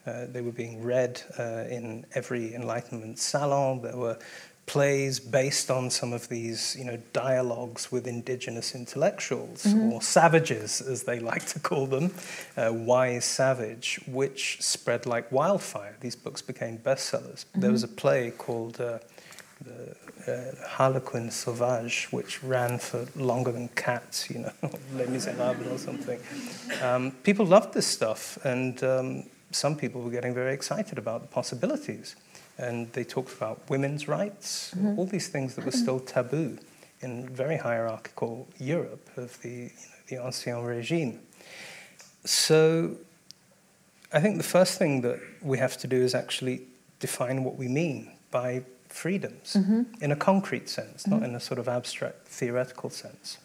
Uh, 0.06 0.26
they 0.26 0.40
were 0.40 0.52
being 0.52 0.82
read 0.82 1.20
uh, 1.38 1.64
in 1.68 2.06
every 2.14 2.54
Enlightenment 2.54 3.18
salon. 3.18 3.82
There 3.82 3.96
were 3.96 4.18
plays 4.70 5.18
based 5.18 5.68
on 5.68 5.90
some 5.90 6.12
of 6.12 6.28
these, 6.28 6.76
you 6.78 6.84
know, 6.84 6.96
dialogues 7.12 7.90
with 7.90 8.06
indigenous 8.06 8.72
intellectuals 8.72 9.64
mm-hmm. 9.64 9.92
or 9.92 10.00
savages, 10.00 10.80
as 10.80 11.02
they 11.02 11.18
like 11.32 11.44
to 11.44 11.58
call 11.58 11.86
them, 11.86 12.14
uh, 12.56 12.70
wise 12.72 13.24
savage, 13.24 13.98
which 14.06 14.62
spread 14.62 15.06
like 15.06 15.30
wildfire. 15.32 15.96
These 16.00 16.14
books 16.14 16.40
became 16.40 16.78
bestsellers. 16.78 17.44
Mm-hmm. 17.44 17.60
There 17.62 17.72
was 17.72 17.82
a 17.82 17.88
play 17.88 18.30
called 18.30 18.80
uh, 18.80 19.00
the 19.60 19.96
uh, 20.26 20.66
Harlequin 20.66 21.30
Sauvage, 21.30 22.08
which 22.10 22.42
ran 22.42 22.78
for 22.78 23.06
longer 23.16 23.52
than 23.52 23.68
Cats, 23.68 24.30
you 24.30 24.40
know, 24.40 24.52
Les 24.94 25.06
Miserables 25.06 25.72
or 25.72 25.78
something. 25.78 26.20
Um, 26.82 27.12
people 27.22 27.46
loved 27.46 27.74
this 27.74 27.86
stuff, 27.86 28.38
and 28.44 28.82
um, 28.84 29.24
some 29.50 29.76
people 29.76 30.00
were 30.02 30.10
getting 30.10 30.34
very 30.34 30.54
excited 30.54 30.98
about 30.98 31.22
the 31.22 31.28
possibilities 31.28 32.16
and 32.60 32.92
they 32.92 33.04
talked 33.04 33.32
about 33.32 33.58
women's 33.70 34.06
rights, 34.06 34.72
mm-hmm. 34.76 34.98
all 34.98 35.06
these 35.06 35.28
things 35.28 35.54
that 35.54 35.64
were 35.64 35.72
still 35.72 35.98
taboo 35.98 36.58
in 37.00 37.26
very 37.28 37.56
hierarchical 37.56 38.46
Europe 38.58 39.08
of 39.16 39.40
the, 39.40 39.48
you 39.48 39.64
know, 39.64 39.96
the 40.08 40.16
Ancien 40.16 40.62
Regime. 40.62 41.20
So 42.24 42.96
I 44.12 44.20
think 44.20 44.36
the 44.36 44.42
first 44.42 44.78
thing 44.78 45.00
that 45.00 45.18
we 45.40 45.56
have 45.56 45.78
to 45.78 45.86
do 45.86 45.96
is 45.96 46.14
actually 46.14 46.62
define 46.98 47.44
what 47.44 47.56
we 47.56 47.66
mean 47.66 48.12
by 48.30 48.62
freedoms 48.92 49.54
mm-hmm. 49.54 49.82
in 50.02 50.12
a 50.12 50.16
concrete 50.16 50.68
sense, 50.68 51.02
mm-hmm. 51.02 51.20
not 51.20 51.22
in 51.22 51.34
a 51.34 51.40
sort 51.40 51.58
of 51.58 51.68
abstract 51.68 52.26
theoretical 52.26 52.90
sense, 52.90 53.38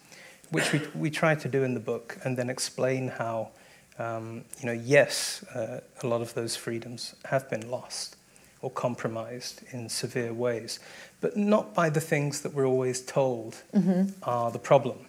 which 0.50 0.72
we, 0.72 0.80
we 0.94 1.10
try 1.10 1.34
to 1.34 1.48
do 1.48 1.64
in 1.64 1.74
the 1.74 1.80
book 1.80 2.18
and 2.24 2.36
then 2.36 2.50
explain 2.50 3.08
how, 3.08 3.50
um, 3.98 4.44
you 4.60 4.66
know, 4.66 4.72
yes, 4.72 5.44
uh, 5.54 5.80
a 6.02 6.06
lot 6.06 6.20
of 6.20 6.34
those 6.34 6.56
freedoms 6.56 7.14
have 7.24 7.48
been 7.48 7.70
lost 7.70 8.16
or 8.62 8.70
compromised 8.70 9.62
in 9.72 9.88
severe 9.88 10.32
ways, 10.32 10.80
but 11.20 11.36
not 11.36 11.74
by 11.74 11.88
the 11.90 12.00
things 12.00 12.40
that 12.40 12.52
we're 12.52 12.66
always 12.66 13.00
told 13.00 13.62
mm-hmm. 13.74 14.08
are 14.22 14.50
the 14.50 14.58
problem. 14.58 15.06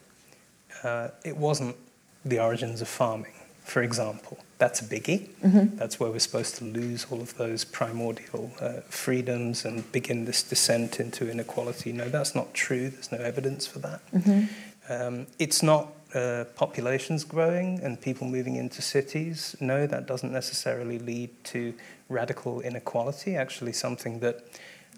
Uh, 0.83 1.09
it 1.25 1.35
wasn't 1.35 1.75
the 2.23 2.39
origins 2.39 2.81
of 2.81 2.87
farming, 2.87 3.33
for 3.67 3.83
example. 3.83 4.37
That's 4.59 4.79
a 4.81 4.85
biggie. 4.85 5.27
Mm-hmm. 5.43 5.75
That's 5.75 5.99
where 5.99 6.09
we're 6.09 6.19
supposed 6.19 6.55
to 6.55 6.63
lose 6.63 7.05
all 7.11 7.21
of 7.21 7.35
those 7.35 7.65
primordial 7.65 8.51
uh, 8.61 8.79
freedoms 8.87 9.65
and 9.65 9.91
begin 9.91 10.23
this 10.23 10.41
descent 10.41 11.01
into 11.01 11.29
inequality. 11.29 11.91
No, 11.91 12.07
that's 12.07 12.33
not 12.33 12.53
true. 12.53 12.89
There's 12.89 13.11
no 13.11 13.17
evidence 13.17 13.67
for 13.67 13.79
that. 13.79 13.99
Mm-hmm. 14.13 14.45
Um, 14.89 15.27
it's 15.37 15.61
not 15.61 15.91
uh, 16.15 16.45
populations 16.55 17.25
growing 17.25 17.81
and 17.83 17.99
people 17.99 18.25
moving 18.25 18.55
into 18.55 18.81
cities. 18.81 19.55
No, 19.59 19.85
that 19.85 20.07
doesn't 20.07 20.31
necessarily 20.31 20.97
lead 20.97 21.29
to 21.45 21.73
radical 22.07 22.61
inequality, 22.61 23.35
actually, 23.35 23.73
something 23.73 24.21
that 24.21 24.45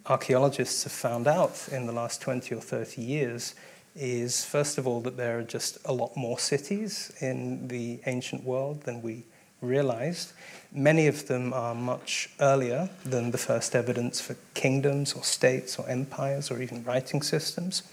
archaeologists 0.06 0.84
have 0.84 0.94
found 0.94 1.28
out 1.28 1.68
in 1.72 1.88
the 1.88 1.92
last 1.92 2.22
20 2.22 2.54
or 2.54 2.62
30 2.62 3.02
years 3.02 3.56
is, 4.00 4.46
first 4.46 4.78
of 4.78 4.88
all, 4.88 5.02
that 5.02 5.18
there 5.18 5.40
are 5.40 5.44
just 5.44 5.78
a 5.86 5.94
lot 5.94 6.16
more 6.16 6.40
cities 6.40 7.12
in 7.20 7.68
the 7.68 8.00
ancient 8.06 8.44
world 8.44 8.84
than 8.84 9.02
we 9.02 9.24
realized. 9.62 10.34
Many 10.72 11.08
of 11.08 11.28
them 11.28 11.54
are 11.54 11.76
much 11.76 12.30
earlier 12.40 12.90
than 13.04 13.32
the 13.32 13.38
first 13.38 13.76
evidence 13.76 14.22
for 14.22 14.36
kingdoms 14.54 15.14
or 15.14 15.24
states 15.24 15.78
or 15.78 15.88
empires 15.90 16.50
or 16.50 16.62
even 16.62 16.84
writing 16.84 17.22
systems. 17.22 17.84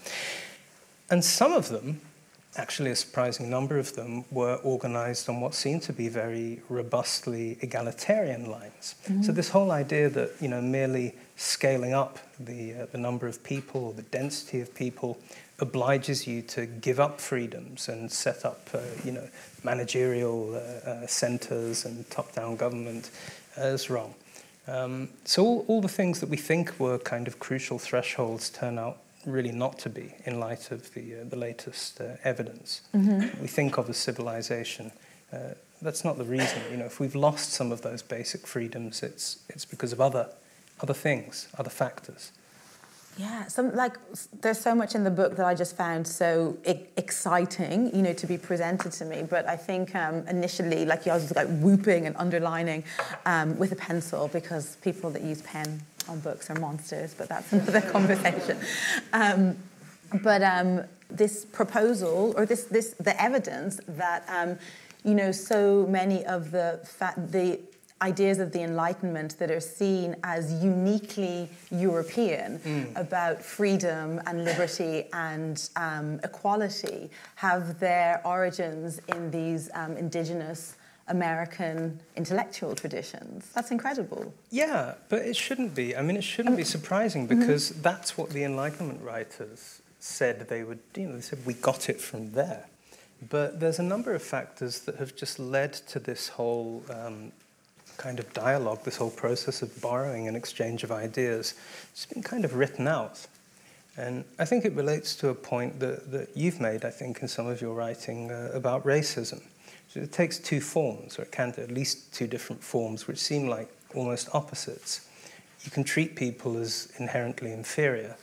And 1.09 1.23
some 1.23 1.53
of 1.53 1.69
them 1.69 2.01
actually 2.57 2.91
a 2.91 2.95
surprising 2.95 3.49
number 3.49 3.77
of 3.77 3.93
them 3.93 4.25
were 4.31 4.55
organized 4.63 5.29
on 5.29 5.39
what 5.39 5.53
seemed 5.53 5.81
to 5.83 5.93
be 5.93 6.09
very 6.09 6.59
robustly 6.69 7.57
egalitarian 7.61 8.49
lines. 8.49 8.95
Mm-hmm. 9.05 9.23
So 9.23 9.31
this 9.31 9.49
whole 9.49 9.71
idea 9.71 10.09
that 10.09 10.31
you 10.41 10.47
know 10.47 10.61
merely 10.61 11.13
scaling 11.35 11.93
up 11.93 12.19
the 12.39 12.73
uh, 12.73 12.85
the 12.91 12.97
number 12.97 13.27
of 13.27 13.43
people 13.43 13.85
or 13.85 13.93
the 13.93 14.01
density 14.03 14.59
of 14.61 14.73
people 14.73 15.17
obliges 15.59 16.27
you 16.27 16.41
to 16.43 16.65
give 16.65 16.99
up 16.99 17.19
freedoms 17.19 17.89
and 17.89 18.11
set 18.11 18.45
up 18.45 18.69
uh, 18.73 18.79
you 19.03 19.11
know 19.11 19.27
managerial 19.63 20.55
uh, 20.55 20.89
uh 20.89 21.07
centers 21.07 21.85
and 21.85 22.07
top-down 22.09 22.55
government 22.55 23.09
is 23.57 23.89
wrong. 23.89 24.13
Um, 24.67 25.09
so 25.23 25.45
all, 25.45 25.65
all 25.67 25.81
the 25.81 25.87
things 25.87 26.19
that 26.19 26.29
we 26.29 26.37
think 26.37 26.79
were 26.79 26.99
kind 26.99 27.27
of 27.27 27.39
crucial 27.39 27.79
thresholds 27.79 28.49
turn 28.49 28.77
out 28.77 28.97
really 29.25 29.51
not 29.51 29.77
to 29.79 29.89
be 29.89 30.13
in 30.25 30.39
light 30.39 30.71
of 30.71 30.93
the, 30.93 31.21
uh, 31.21 31.23
the 31.29 31.35
latest 31.35 32.01
uh, 32.01 32.15
evidence. 32.23 32.81
Mm-hmm. 32.95 33.41
We 33.41 33.47
think 33.47 33.77
of 33.77 33.89
as 33.89 33.97
civilization. 33.97 34.91
Uh, 35.31 35.53
that's 35.81 36.03
not 36.03 36.17
the 36.17 36.23
reason. 36.23 36.61
You 36.71 36.77
know, 36.77 36.85
if 36.85 36.99
we've 36.99 37.15
lost 37.15 37.51
some 37.51 37.71
of 37.71 37.81
those 37.81 38.01
basic 38.01 38.47
freedoms, 38.47 39.03
it's, 39.03 39.39
it's 39.49 39.65
because 39.65 39.93
of 39.93 40.01
other, 40.01 40.29
other 40.81 40.93
things, 40.93 41.47
other 41.57 41.69
factors. 41.69 42.31
Yeah, 43.17 43.47
some 43.47 43.75
like 43.75 43.97
there's 44.41 44.59
so 44.59 44.75
much 44.75 44.93
in 44.93 45.03
the 45.03 45.09
book 45.09 45.35
that 45.37 45.45
I 45.45 45.55
just 45.55 45.75
found 45.75 46.07
so 46.07 46.55
exciting, 46.63 47.95
you 47.95 48.03
know, 48.03 48.13
to 48.13 48.27
be 48.27 48.37
presented 48.37 48.91
to 48.91 49.05
me. 49.05 49.23
But 49.27 49.47
I 49.49 49.55
think 49.55 49.95
um, 49.95 50.27
initially, 50.27 50.85
like 50.85 51.07
I 51.07 51.15
was 51.15 51.35
like 51.35 51.47
whooping 51.47 52.05
and 52.05 52.15
underlining 52.17 52.83
um, 53.25 53.57
with 53.57 53.71
a 53.71 53.75
pencil 53.75 54.27
because 54.27 54.75
people 54.77 55.09
that 55.11 55.23
use 55.23 55.41
pen 55.41 55.81
on 56.07 56.19
books 56.19 56.51
are 56.51 56.59
monsters. 56.59 57.15
But 57.15 57.27
that's 57.29 57.51
another 57.53 57.81
conversation. 57.81 58.59
Um, 59.13 59.57
but 60.21 60.43
um, 60.43 60.83
this 61.09 61.43
proposal 61.43 62.35
or 62.37 62.45
this 62.45 62.65
this 62.65 62.93
the 62.99 63.19
evidence 63.19 63.79
that 63.87 64.25
um, 64.29 64.59
you 65.03 65.15
know 65.15 65.31
so 65.31 65.87
many 65.89 66.23
of 66.25 66.51
the 66.51 66.79
fa- 66.83 67.15
the 67.17 67.59
ideas 68.01 68.39
of 68.39 68.51
the 68.51 68.61
Enlightenment 68.61 69.37
that 69.39 69.49
are 69.49 69.59
seen 69.59 70.15
as 70.23 70.63
uniquely 70.63 71.49
European 71.71 72.59
mm. 72.59 72.95
about 72.95 73.41
freedom 73.41 74.21
and 74.27 74.45
liberty 74.45 75.05
and 75.13 75.69
um, 75.75 76.19
equality 76.23 77.09
have 77.35 77.79
their 77.79 78.21
origins 78.25 78.99
in 79.09 79.31
these 79.31 79.69
um, 79.73 79.97
indigenous 79.97 80.75
American 81.09 81.99
intellectual 82.15 82.75
traditions. 82.75 83.49
That's 83.53 83.71
incredible. 83.71 84.33
Yeah, 84.51 84.95
but 85.09 85.21
it 85.21 85.35
shouldn't 85.35 85.73
be. 85.73 85.95
I 85.95 86.01
mean, 86.01 86.17
it 86.17 86.23
shouldn't 86.23 86.53
um, 86.53 86.57
be 86.57 86.65
surprising 86.65 87.27
mm-hmm. 87.27 87.39
because 87.39 87.71
mm-hmm. 87.71 87.81
that's 87.81 88.17
what 88.17 88.29
the 88.31 88.43
Enlightenment 88.43 89.01
writers 89.01 89.81
said 89.99 90.47
they 90.47 90.63
would, 90.63 90.79
you 90.95 91.07
know, 91.07 91.15
they 91.15 91.21
said 91.21 91.39
we 91.45 91.53
got 91.53 91.89
it 91.89 91.99
from 91.99 92.31
there. 92.31 92.67
But 93.29 93.59
there's 93.59 93.79
a 93.79 93.83
number 93.83 94.13
of 94.13 94.21
factors 94.21 94.81
that 94.81 94.97
have 94.97 95.15
just 95.15 95.39
led 95.39 95.73
to 95.73 95.99
this 95.99 96.27
whole 96.27 96.83
um, 96.89 97.31
kind 97.97 98.19
of 98.19 98.31
dialogue, 98.33 98.83
this 98.83 98.97
whole 98.97 99.09
process 99.11 99.61
of 99.61 99.81
borrowing 99.81 100.27
and 100.27 100.37
exchange 100.37 100.83
of 100.83 100.91
ideas, 100.91 101.55
it's 101.91 102.05
been 102.05 102.23
kind 102.23 102.45
of 102.45 102.55
written 102.55 102.87
out. 102.87 103.27
And 103.97 104.23
I 104.37 104.45
think 104.45 104.63
it 104.63 104.73
relates 104.73 105.15
to 105.17 105.29
a 105.29 105.35
point 105.35 105.79
that, 105.79 106.11
that 106.11 106.29
you've 106.35 106.61
made, 106.61 106.85
I 106.85 106.91
think, 106.91 107.21
in 107.21 107.27
some 107.27 107.47
of 107.47 107.61
your 107.61 107.73
writing 107.73 108.31
uh, 108.31 108.51
about 108.53 108.85
racism. 108.85 109.41
So 109.89 110.01
it 110.01 110.11
takes 110.11 110.37
two 110.37 110.61
forms, 110.61 111.17
or 111.17 111.23
it 111.23 111.31
can 111.31 111.53
at 111.57 111.71
least 111.71 112.13
two 112.13 112.27
different 112.27 112.63
forms, 112.63 113.07
which 113.07 113.17
seem 113.17 113.47
like 113.47 113.69
almost 113.95 114.29
opposites. 114.33 115.07
you 115.63 115.71
can 115.71 115.83
treat 115.83 116.15
people 116.15 116.57
as 116.57 116.91
inherently 116.99 117.51
inferior. 117.51 118.15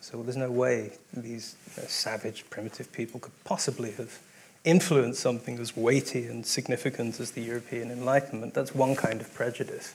So 0.00 0.22
there's 0.22 0.36
no 0.36 0.50
way 0.50 0.92
these 1.12 1.56
you 1.76 1.82
know, 1.82 1.88
savage, 1.88 2.44
primitive 2.50 2.92
people 2.92 3.20
could 3.20 3.44
possibly 3.44 3.92
have 3.92 4.18
influenced 4.64 5.20
something 5.20 5.58
as 5.58 5.76
weighty 5.76 6.26
and 6.26 6.44
significant 6.44 7.18
as 7.20 7.30
the 7.30 7.40
European 7.40 7.90
Enlightenment. 7.90 8.54
That's 8.54 8.74
one 8.74 8.94
kind 8.94 9.20
of 9.20 9.32
prejudice. 9.32 9.94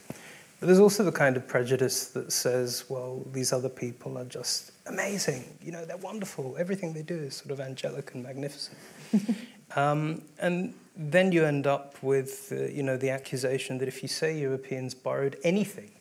But 0.60 0.68
there's 0.68 0.80
also 0.80 1.04
the 1.04 1.12
kind 1.12 1.38
of 1.38 1.48
prejudice 1.48 2.08
that 2.10 2.32
says, 2.32 2.86
well, 2.90 3.24
these 3.32 3.52
other 3.52 3.70
people 3.70 4.18
are 4.18 4.26
just 4.26 4.72
amazing. 4.88 5.44
You 5.62 5.72
know, 5.72 5.86
they're 5.86 5.98
wonderful. 5.98 6.56
Everything 6.58 6.94
they 6.94 7.04
do 7.04 7.16
is 7.16 7.36
sort 7.36 7.52
of 7.52 7.60
angelic 7.60 8.14
and 8.14 8.24
magnificent. 8.24 8.78
um, 9.76 10.22
and 10.40 10.74
then 10.96 11.32
you 11.32 11.44
end 11.44 11.68
up 11.68 12.02
with, 12.02 12.52
uh, 12.52 12.64
you 12.64 12.84
know, 12.84 12.98
the 12.98 13.10
accusation 13.10 13.78
that 13.80 13.88
if 13.88 14.02
you 14.02 14.08
say 14.08 14.40
Europeans 14.40 14.96
borrowed 14.96 15.38
anything 15.44 15.92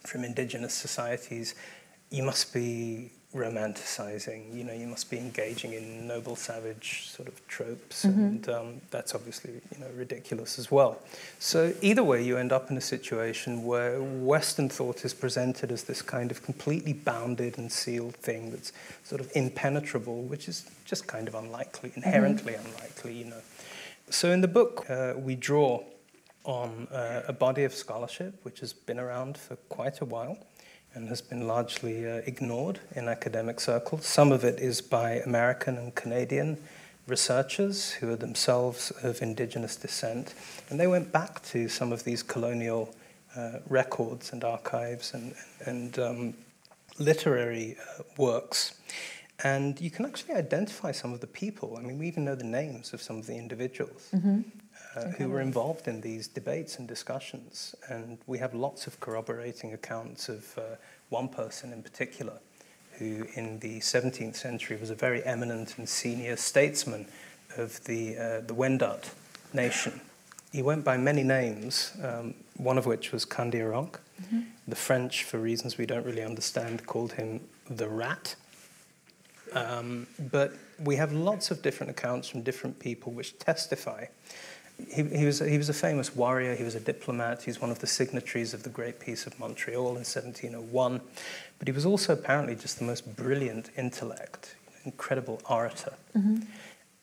from 0.00 0.24
indigenous 0.24 0.72
societies, 0.72 1.54
you 2.10 2.22
must 2.22 2.54
be 2.54 3.12
romanticizing. 3.34 4.54
You 4.54 4.64
know, 4.64 4.72
you 4.72 4.86
must 4.86 5.10
be 5.10 5.18
engaging 5.18 5.72
in 5.72 6.06
noble 6.06 6.34
savage 6.34 7.08
sort 7.08 7.28
of 7.28 7.46
tropes, 7.46 8.04
mm-hmm. 8.04 8.20
and 8.20 8.48
um, 8.48 8.80
that's 8.90 9.14
obviously 9.14 9.52
you 9.52 9.80
know 9.80 9.90
ridiculous 9.96 10.58
as 10.58 10.70
well. 10.70 11.00
So 11.38 11.72
either 11.80 12.02
way, 12.02 12.24
you 12.24 12.36
end 12.36 12.52
up 12.52 12.70
in 12.70 12.76
a 12.76 12.80
situation 12.80 13.64
where 13.64 14.02
Western 14.02 14.68
thought 14.68 15.04
is 15.04 15.14
presented 15.14 15.70
as 15.70 15.84
this 15.84 16.02
kind 16.02 16.30
of 16.30 16.42
completely 16.42 16.92
bounded 16.92 17.58
and 17.58 17.70
sealed 17.70 18.16
thing 18.16 18.50
that's 18.50 18.72
sort 19.04 19.20
of 19.20 19.30
impenetrable, 19.34 20.22
which 20.22 20.48
is 20.48 20.68
just 20.84 21.06
kind 21.06 21.28
of 21.28 21.34
unlikely, 21.34 21.90
mm-hmm. 21.90 22.02
inherently 22.02 22.54
mm-hmm. 22.54 22.66
unlikely. 22.66 23.12
You 23.14 23.24
know. 23.26 23.42
So 24.10 24.32
in 24.32 24.40
the 24.40 24.48
book, 24.48 24.86
uh, 24.90 25.14
we 25.16 25.36
draw 25.36 25.84
on 26.44 26.88
uh, 26.90 27.22
a 27.28 27.32
body 27.32 27.64
of 27.64 27.74
scholarship 27.74 28.34
which 28.44 28.60
has 28.60 28.72
been 28.72 28.98
around 28.98 29.36
for 29.36 29.56
quite 29.68 30.00
a 30.00 30.04
while 30.04 30.38
and 30.94 31.08
has 31.08 31.20
been 31.20 31.46
largely 31.46 32.08
uh, 32.08 32.16
ignored 32.26 32.80
in 32.94 33.08
academic 33.08 33.60
circles. 33.60 34.06
Some 34.06 34.32
of 34.32 34.44
it 34.44 34.58
is 34.58 34.80
by 34.80 35.12
American 35.26 35.76
and 35.76 35.94
Canadian 35.94 36.58
researchers 37.06 37.92
who 37.92 38.10
are 38.10 38.16
themselves 38.16 38.90
of 39.02 39.22
indigenous 39.22 39.76
descent, 39.76 40.34
and 40.68 40.78
they 40.78 40.86
went 40.86 41.12
back 41.12 41.42
to 41.44 41.68
some 41.68 41.92
of 41.92 42.04
these 42.04 42.22
colonial 42.22 42.94
uh, 43.36 43.58
records 43.68 44.32
and 44.32 44.44
archives 44.44 45.14
and, 45.14 45.34
and 45.66 45.98
um, 45.98 46.34
literary 46.98 47.76
uh, 47.78 48.02
works. 48.16 48.74
And 49.42 49.80
you 49.80 49.90
can 49.90 50.04
actually 50.04 50.34
identify 50.34 50.92
some 50.92 51.12
of 51.14 51.20
the 51.20 51.26
people. 51.26 51.76
I 51.78 51.80
mean, 51.80 51.98
we 51.98 52.06
even 52.08 52.24
know 52.24 52.34
the 52.34 52.44
names 52.44 52.92
of 52.92 53.00
some 53.00 53.16
of 53.16 53.26
the 53.26 53.36
individuals. 53.36 54.08
Mm-hmm 54.14 54.40
uh, 54.96 55.04
who 55.18 55.28
were 55.28 55.40
involved 55.40 55.86
in 55.86 56.00
these 56.00 56.26
debates 56.26 56.78
and 56.78 56.88
discussions. 56.88 57.74
And 57.88 58.18
we 58.26 58.38
have 58.38 58.54
lots 58.54 58.86
of 58.86 58.98
corroborating 59.00 59.72
accounts 59.72 60.28
of 60.28 60.58
uh, 60.58 60.62
one 61.10 61.28
person 61.28 61.72
in 61.72 61.82
particular 61.82 62.34
who, 62.98 63.26
in 63.34 63.58
the 63.60 63.80
17th 63.80 64.36
century, 64.36 64.76
was 64.76 64.90
a 64.90 64.94
very 64.94 65.24
eminent 65.24 65.78
and 65.78 65.88
senior 65.88 66.36
statesman 66.36 67.06
of 67.56 67.82
the, 67.84 68.16
uh, 68.16 68.40
the 68.40 68.54
Wendat 68.54 69.10
nation. 69.52 70.00
He 70.52 70.62
went 70.62 70.84
by 70.84 70.96
many 70.96 71.22
names, 71.22 71.92
um, 72.02 72.34
one 72.56 72.76
of 72.76 72.86
which 72.86 73.12
was 73.12 73.24
Kandiaronk. 73.24 73.98
Mm-hmm. 74.22 74.40
The 74.68 74.76
French, 74.76 75.24
for 75.24 75.38
reasons 75.38 75.78
we 75.78 75.86
don't 75.86 76.04
really 76.04 76.24
understand, 76.24 76.86
called 76.86 77.12
him 77.12 77.40
the 77.68 77.88
Rat. 77.88 78.34
Um, 79.52 80.06
but 80.30 80.52
we 80.82 80.96
have 80.96 81.12
lots 81.12 81.50
of 81.50 81.62
different 81.62 81.90
accounts 81.90 82.28
from 82.28 82.42
different 82.42 82.78
people 82.78 83.12
which 83.12 83.38
testify 83.38 84.06
he, 84.88 85.02
he, 85.04 85.24
was, 85.24 85.40
he 85.40 85.58
was 85.58 85.68
a 85.68 85.74
famous 85.74 86.14
warrior, 86.14 86.54
he 86.54 86.64
was 86.64 86.74
a 86.74 86.80
diplomat, 86.80 87.42
he's 87.42 87.60
one 87.60 87.70
of 87.70 87.78
the 87.78 87.86
signatories 87.86 88.54
of 88.54 88.62
the 88.62 88.68
Great 88.68 89.00
Peace 89.00 89.26
of 89.26 89.38
Montreal 89.38 89.90
in 89.90 90.04
1701. 90.04 91.00
But 91.58 91.68
he 91.68 91.72
was 91.72 91.86
also 91.86 92.12
apparently 92.12 92.54
just 92.54 92.78
the 92.78 92.84
most 92.84 93.16
brilliant 93.16 93.70
intellect, 93.76 94.56
incredible 94.84 95.40
orator. 95.48 95.94
Mm-hmm. 96.16 96.40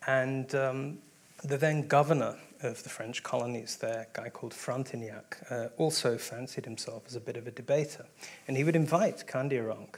And 0.06 0.54
um, 0.54 0.98
the 1.44 1.56
then 1.56 1.86
governor 1.86 2.36
of 2.62 2.82
the 2.82 2.88
French 2.88 3.22
colonies 3.22 3.76
there, 3.76 4.06
a 4.12 4.20
guy 4.20 4.30
called 4.30 4.52
Frontenac, 4.52 5.38
uh, 5.50 5.68
also 5.76 6.18
fancied 6.18 6.64
himself 6.64 7.04
as 7.06 7.14
a 7.14 7.20
bit 7.20 7.36
of 7.36 7.46
a 7.46 7.50
debater. 7.50 8.06
And 8.46 8.56
he 8.56 8.64
would 8.64 8.76
invite 8.76 9.24
Kandiaronk 9.26 9.96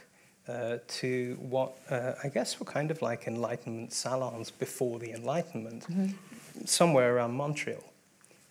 uh, 0.49 0.79
to 0.87 1.39
what 1.41 1.79
uh, 1.91 2.15
I 2.23 2.29
guess 2.29 2.59
were 2.59 2.67
kind 2.67 2.91
of 2.91 3.03
like 3.03 3.27
Enlightenment 3.27 3.93
salons 3.93 4.51
before 4.51 4.99
the 4.99 5.13
Enlightenment, 5.13 5.85
mm-hmm 5.85 6.09
somewhere 6.65 7.17
around 7.17 7.33
Montreal, 7.33 7.85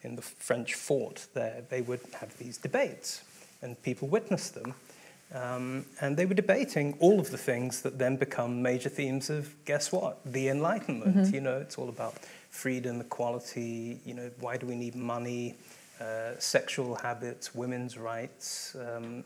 in 0.02 0.16
the 0.16 0.22
French 0.22 0.74
fort 0.74 1.28
there, 1.34 1.64
they 1.70 1.82
would 1.82 2.02
have 2.20 2.38
these 2.38 2.58
debates, 2.58 3.24
and 3.62 3.82
people 3.84 4.08
witnessed 4.08 4.56
them. 4.56 4.74
Um, 5.34 5.86
and 6.02 6.18
they 6.18 6.26
were 6.26 6.34
debating 6.34 6.96
all 7.00 7.20
of 7.20 7.30
the 7.30 7.38
things 7.38 7.82
that 7.82 8.00
then 8.00 8.16
become 8.16 8.64
major 8.64 8.90
themes 8.90 9.30
of 9.30 9.54
guess 9.66 9.92
what? 9.92 10.18
The 10.26 10.50
Enlightenment. 10.50 11.18
Mm-hmm. 11.18 11.36
You 11.36 11.42
know, 11.42 11.58
it's 11.58 11.78
all 11.78 11.90
about 11.90 12.16
freedom, 12.50 13.00
equality. 13.00 14.00
You 14.06 14.16
know, 14.16 14.32
why 14.40 14.58
do 14.58 14.66
we 14.66 14.76
need 14.76 14.96
money? 14.96 15.56
Uh, 16.02 16.32
sexual 16.40 16.96
habits, 16.96 17.54
women's 17.54 17.98
rights, 17.98 18.74
um, 18.80 19.22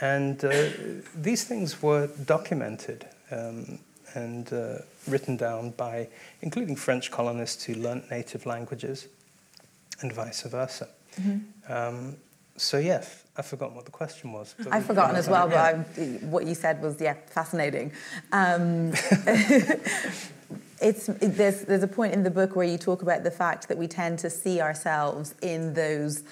and 0.00 0.44
uh, 0.44 0.68
these 1.16 1.42
things 1.42 1.82
were 1.82 2.06
documented. 2.24 3.04
Um, 3.32 3.80
and 4.16 4.52
uh, 4.52 4.78
written 5.06 5.36
down 5.36 5.70
by, 5.70 6.08
including 6.42 6.74
French 6.74 7.10
colonists 7.10 7.64
who 7.64 7.74
learnt 7.74 8.10
native 8.10 8.46
languages 8.46 9.06
and 10.00 10.12
vice 10.12 10.42
versa. 10.42 10.88
Mm-hmm. 11.20 11.72
Um, 11.72 12.16
so, 12.56 12.78
yes, 12.78 13.24
I've 13.36 13.46
forgotten 13.46 13.76
what 13.76 13.84
the 13.84 13.90
question 13.90 14.32
was. 14.32 14.54
I've 14.70 14.86
forgotten 14.86 15.16
as 15.16 15.28
well, 15.28 15.48
yeah. 15.50 15.84
but 15.94 16.02
I, 16.02 16.06
what 16.26 16.46
you 16.46 16.54
said 16.54 16.82
was, 16.82 17.00
yeah, 17.00 17.14
fascinating. 17.26 17.92
Um, 18.32 18.92
it's, 20.80 21.06
there's, 21.06 21.62
there's 21.62 21.82
a 21.82 21.88
point 21.88 22.14
in 22.14 22.22
the 22.22 22.30
book 22.30 22.56
where 22.56 22.66
you 22.66 22.78
talk 22.78 23.02
about 23.02 23.24
the 23.24 23.30
fact 23.30 23.68
that 23.68 23.76
we 23.76 23.86
tend 23.86 24.18
to 24.20 24.30
see 24.30 24.60
ourselves 24.62 25.34
in 25.42 25.74
those 25.74 26.22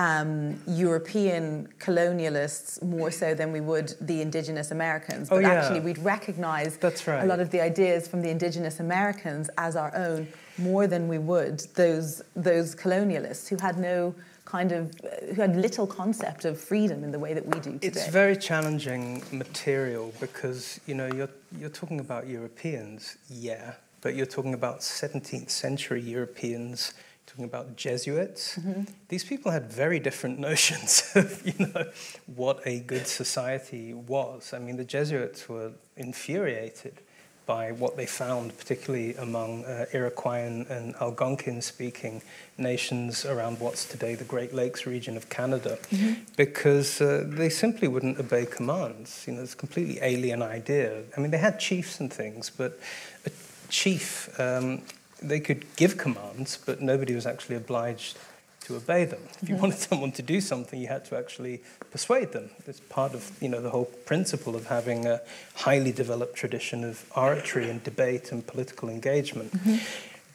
um, 0.00 0.58
European 0.66 1.68
colonialists 1.78 2.82
more 2.82 3.10
so 3.10 3.34
than 3.34 3.52
we 3.52 3.60
would 3.60 3.94
the 4.00 4.22
indigenous 4.22 4.70
Americans. 4.70 5.28
But 5.28 5.36
oh, 5.36 5.38
yeah. 5.40 5.52
actually, 5.52 5.80
we'd 5.80 5.98
recognize 5.98 6.78
right. 6.82 7.22
a 7.22 7.26
lot 7.26 7.40
of 7.40 7.50
the 7.50 7.60
ideas 7.60 8.08
from 8.08 8.22
the 8.22 8.30
indigenous 8.30 8.80
Americans 8.80 9.50
as 9.58 9.76
our 9.76 9.94
own 9.94 10.26
more 10.56 10.86
than 10.86 11.06
we 11.06 11.18
would 11.18 11.60
those, 11.74 12.22
those 12.34 12.74
colonialists 12.74 13.48
who 13.48 13.56
had 13.56 13.78
no 13.78 14.14
kind 14.46 14.72
of 14.72 14.92
who 15.34 15.40
had 15.40 15.54
little 15.54 15.86
concept 15.86 16.44
of 16.44 16.58
freedom 16.58 17.04
in 17.04 17.12
the 17.12 17.18
way 17.18 17.34
that 17.34 17.46
we 17.46 17.60
do 17.60 17.72
today. 17.72 17.86
It's 17.86 18.08
very 18.08 18.36
challenging 18.36 19.22
material 19.30 20.12
because 20.18 20.80
you 20.86 20.94
know 20.94 21.08
you're 21.14 21.34
you're 21.58 21.76
talking 21.80 22.00
about 22.00 22.26
Europeans, 22.26 23.16
yeah, 23.28 23.74
but 24.00 24.16
you're 24.16 24.32
talking 24.36 24.54
about 24.54 24.80
17th 24.80 25.50
century 25.50 26.00
Europeans 26.00 26.94
talking 27.30 27.44
about 27.44 27.76
Jesuits. 27.76 28.58
Mm-hmm. 28.58 28.82
These 29.08 29.24
people 29.24 29.52
had 29.52 29.72
very 29.72 30.00
different 30.00 30.38
notions 30.48 31.10
of, 31.14 31.46
you 31.46 31.66
know, 31.66 31.86
what 32.26 32.60
a 32.66 32.80
good 32.80 33.06
society 33.06 33.94
was. 33.94 34.52
I 34.52 34.58
mean, 34.58 34.76
the 34.76 34.84
Jesuits 34.84 35.48
were 35.48 35.72
infuriated 35.96 37.00
by 37.46 37.72
what 37.72 37.96
they 37.96 38.06
found, 38.06 38.56
particularly 38.56 39.14
among 39.16 39.64
uh, 39.64 39.86
Iroquoian 39.92 40.70
and 40.70 40.94
Algonquin-speaking 41.00 42.22
nations 42.58 43.24
around 43.24 43.58
what's 43.58 43.84
today 43.84 44.14
the 44.14 44.24
Great 44.24 44.54
Lakes 44.54 44.86
region 44.86 45.16
of 45.16 45.28
Canada, 45.28 45.78
mm-hmm. 45.90 46.22
because 46.36 47.00
uh, 47.00 47.24
they 47.26 47.48
simply 47.48 47.88
wouldn't 47.88 48.20
obey 48.20 48.46
commands. 48.46 49.24
You 49.26 49.34
know, 49.34 49.42
it's 49.42 49.54
a 49.54 49.56
completely 49.56 49.98
alien 50.00 50.42
idea. 50.42 51.02
I 51.16 51.20
mean, 51.20 51.32
they 51.32 51.38
had 51.38 51.58
chiefs 51.58 51.98
and 51.98 52.12
things, 52.12 52.50
but 52.50 52.78
a 53.26 53.30
chief 53.68 54.28
um, 54.38 54.82
they 55.22 55.40
could 55.40 55.64
give 55.76 55.96
commands, 55.96 56.58
but 56.64 56.80
nobody 56.80 57.14
was 57.14 57.26
actually 57.26 57.56
obliged 57.56 58.16
to 58.62 58.76
obey 58.76 59.04
them. 59.04 59.20
If 59.42 59.48
you 59.48 59.56
wanted 59.56 59.78
someone 59.78 60.12
to 60.12 60.22
do 60.22 60.40
something, 60.40 60.80
you 60.80 60.88
had 60.88 61.04
to 61.06 61.16
actually 61.16 61.62
persuade 61.90 62.32
them. 62.32 62.50
It's 62.66 62.80
part 62.80 63.14
of 63.14 63.30
you 63.40 63.48
know 63.48 63.60
the 63.60 63.70
whole 63.70 63.86
principle 64.06 64.54
of 64.54 64.66
having 64.66 65.06
a 65.06 65.20
highly 65.54 65.92
developed 65.92 66.36
tradition 66.36 66.84
of 66.84 67.04
oratory 67.16 67.68
and 67.70 67.82
debate 67.82 68.32
and 68.32 68.46
political 68.46 68.88
engagement. 68.88 69.52
Mm-hmm. 69.52 69.76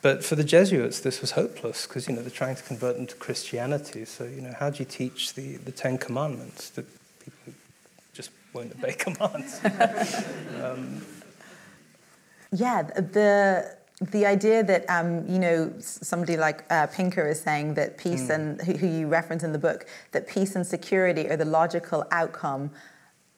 But 0.01 0.23
for 0.23 0.35
the 0.35 0.43
Jesuits, 0.43 0.99
this 0.99 1.21
was 1.21 1.31
hopeless 1.31 1.87
because 1.87 2.07
you 2.07 2.15
know 2.15 2.21
they're 2.21 2.29
trying 2.29 2.55
to 2.55 2.63
convert 2.63 2.95
them 2.95 3.07
to 3.07 3.15
Christianity. 3.15 4.05
So 4.05 4.25
you 4.25 4.41
know 4.41 4.53
how 4.59 4.69
do 4.69 4.79
you 4.79 4.85
teach 4.85 5.33
the, 5.33 5.57
the 5.57 5.71
Ten 5.71 5.97
Commandments 5.97 6.69
to 6.71 6.83
people 7.23 7.39
who 7.45 7.53
just 8.13 8.29
won't 8.53 8.71
obey 8.71 8.93
commands? 9.05 9.61
um, 10.63 11.01
yeah, 12.51 12.83
the 12.83 13.75
the 14.01 14.25
idea 14.25 14.63
that 14.63 14.89
um, 14.89 15.25
you 15.27 15.39
know 15.39 15.71
somebody 15.79 16.35
like 16.35 16.65
uh, 16.69 16.87
Pinker 16.87 17.29
is 17.29 17.39
saying 17.39 17.75
that 17.75 17.97
peace 17.97 18.27
mm. 18.27 18.35
and 18.35 18.61
who, 18.61 18.73
who, 18.73 18.87
you 18.87 19.07
reference 19.07 19.43
in 19.43 19.53
the 19.53 19.59
book 19.59 19.85
that 20.11 20.27
peace 20.27 20.55
and 20.55 20.67
security 20.67 21.29
are 21.29 21.37
the 21.37 21.45
logical 21.45 22.05
outcome 22.11 22.71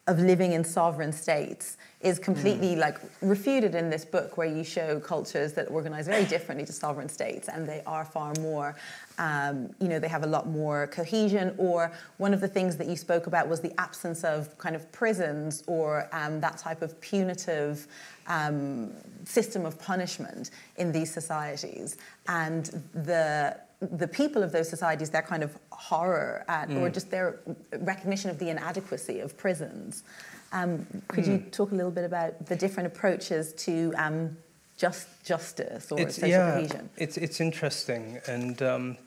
of 0.07 0.19
living 0.19 0.53
in 0.53 0.63
sovereign 0.63 1.11
states 1.11 1.77
is 1.99 2.19
completely 2.19 2.75
mm. 2.75 2.77
like 2.77 2.97
refuted 3.21 3.75
in 3.75 3.89
this 3.89 4.05
book 4.05 4.37
where 4.37 4.47
you 4.47 4.63
show 4.63 4.99
cultures 4.99 5.53
that 5.53 5.69
organize 5.69 6.07
very 6.07 6.23
differently 6.25 6.65
to 6.65 6.71
sovereign 6.71 7.09
states 7.09 7.49
and 7.49 7.67
they 7.67 7.81
are 7.85 8.05
far 8.05 8.33
more 8.39 8.75
um, 9.17 9.69
you 9.79 9.87
know 9.87 9.99
they 9.99 10.07
have 10.07 10.23
a 10.23 10.27
lot 10.27 10.47
more 10.47 10.87
cohesion 10.87 11.53
or 11.57 11.91
one 12.17 12.33
of 12.33 12.39
the 12.39 12.47
things 12.47 12.77
that 12.77 12.87
you 12.87 12.95
spoke 12.95 13.27
about 13.27 13.47
was 13.47 13.59
the 13.61 13.73
absence 13.79 14.23
of 14.23 14.57
kind 14.57 14.75
of 14.75 14.89
prisons 14.91 15.63
or 15.67 16.07
um, 16.13 16.39
that 16.39 16.57
type 16.57 16.81
of 16.81 16.99
punitive 17.01 17.87
um, 18.27 18.91
system 19.25 19.65
of 19.65 19.79
punishment 19.79 20.51
in 20.77 20.91
these 20.91 21.11
societies 21.11 21.97
and 22.27 22.65
the 22.93 23.57
the 23.79 24.07
people 24.07 24.41
of 24.41 24.51
those 24.51 24.67
societies 24.69 25.09
their 25.11 25.21
kind 25.21 25.43
of 25.43 25.57
horror 25.71 26.43
at 26.47 26.69
mm. 26.69 26.81
or 26.81 26.89
just 26.89 27.11
their 27.11 27.39
recognition 27.79 28.29
of 28.29 28.39
the 28.39 28.49
inadequacy 28.49 29.19
of 29.19 29.37
prisons 29.37 30.03
um, 30.51 30.85
could 31.07 31.25
mm. 31.25 31.27
you 31.27 31.37
talk 31.51 31.71
a 31.71 31.75
little 31.75 31.91
bit 31.91 32.05
about 32.05 32.45
the 32.45 32.55
different 32.55 32.87
approaches 32.87 33.53
to 33.53 33.93
um, 33.97 34.37
just 34.77 35.07
justice 35.25 35.91
or 35.91 35.99
it's, 35.99 36.15
social 36.15 36.29
yeah, 36.29 36.51
cohesion? 36.51 36.89
It's, 36.97 37.17
it's 37.17 37.41
interesting. 37.41 38.19
And 38.27 38.61
um, 38.61 38.97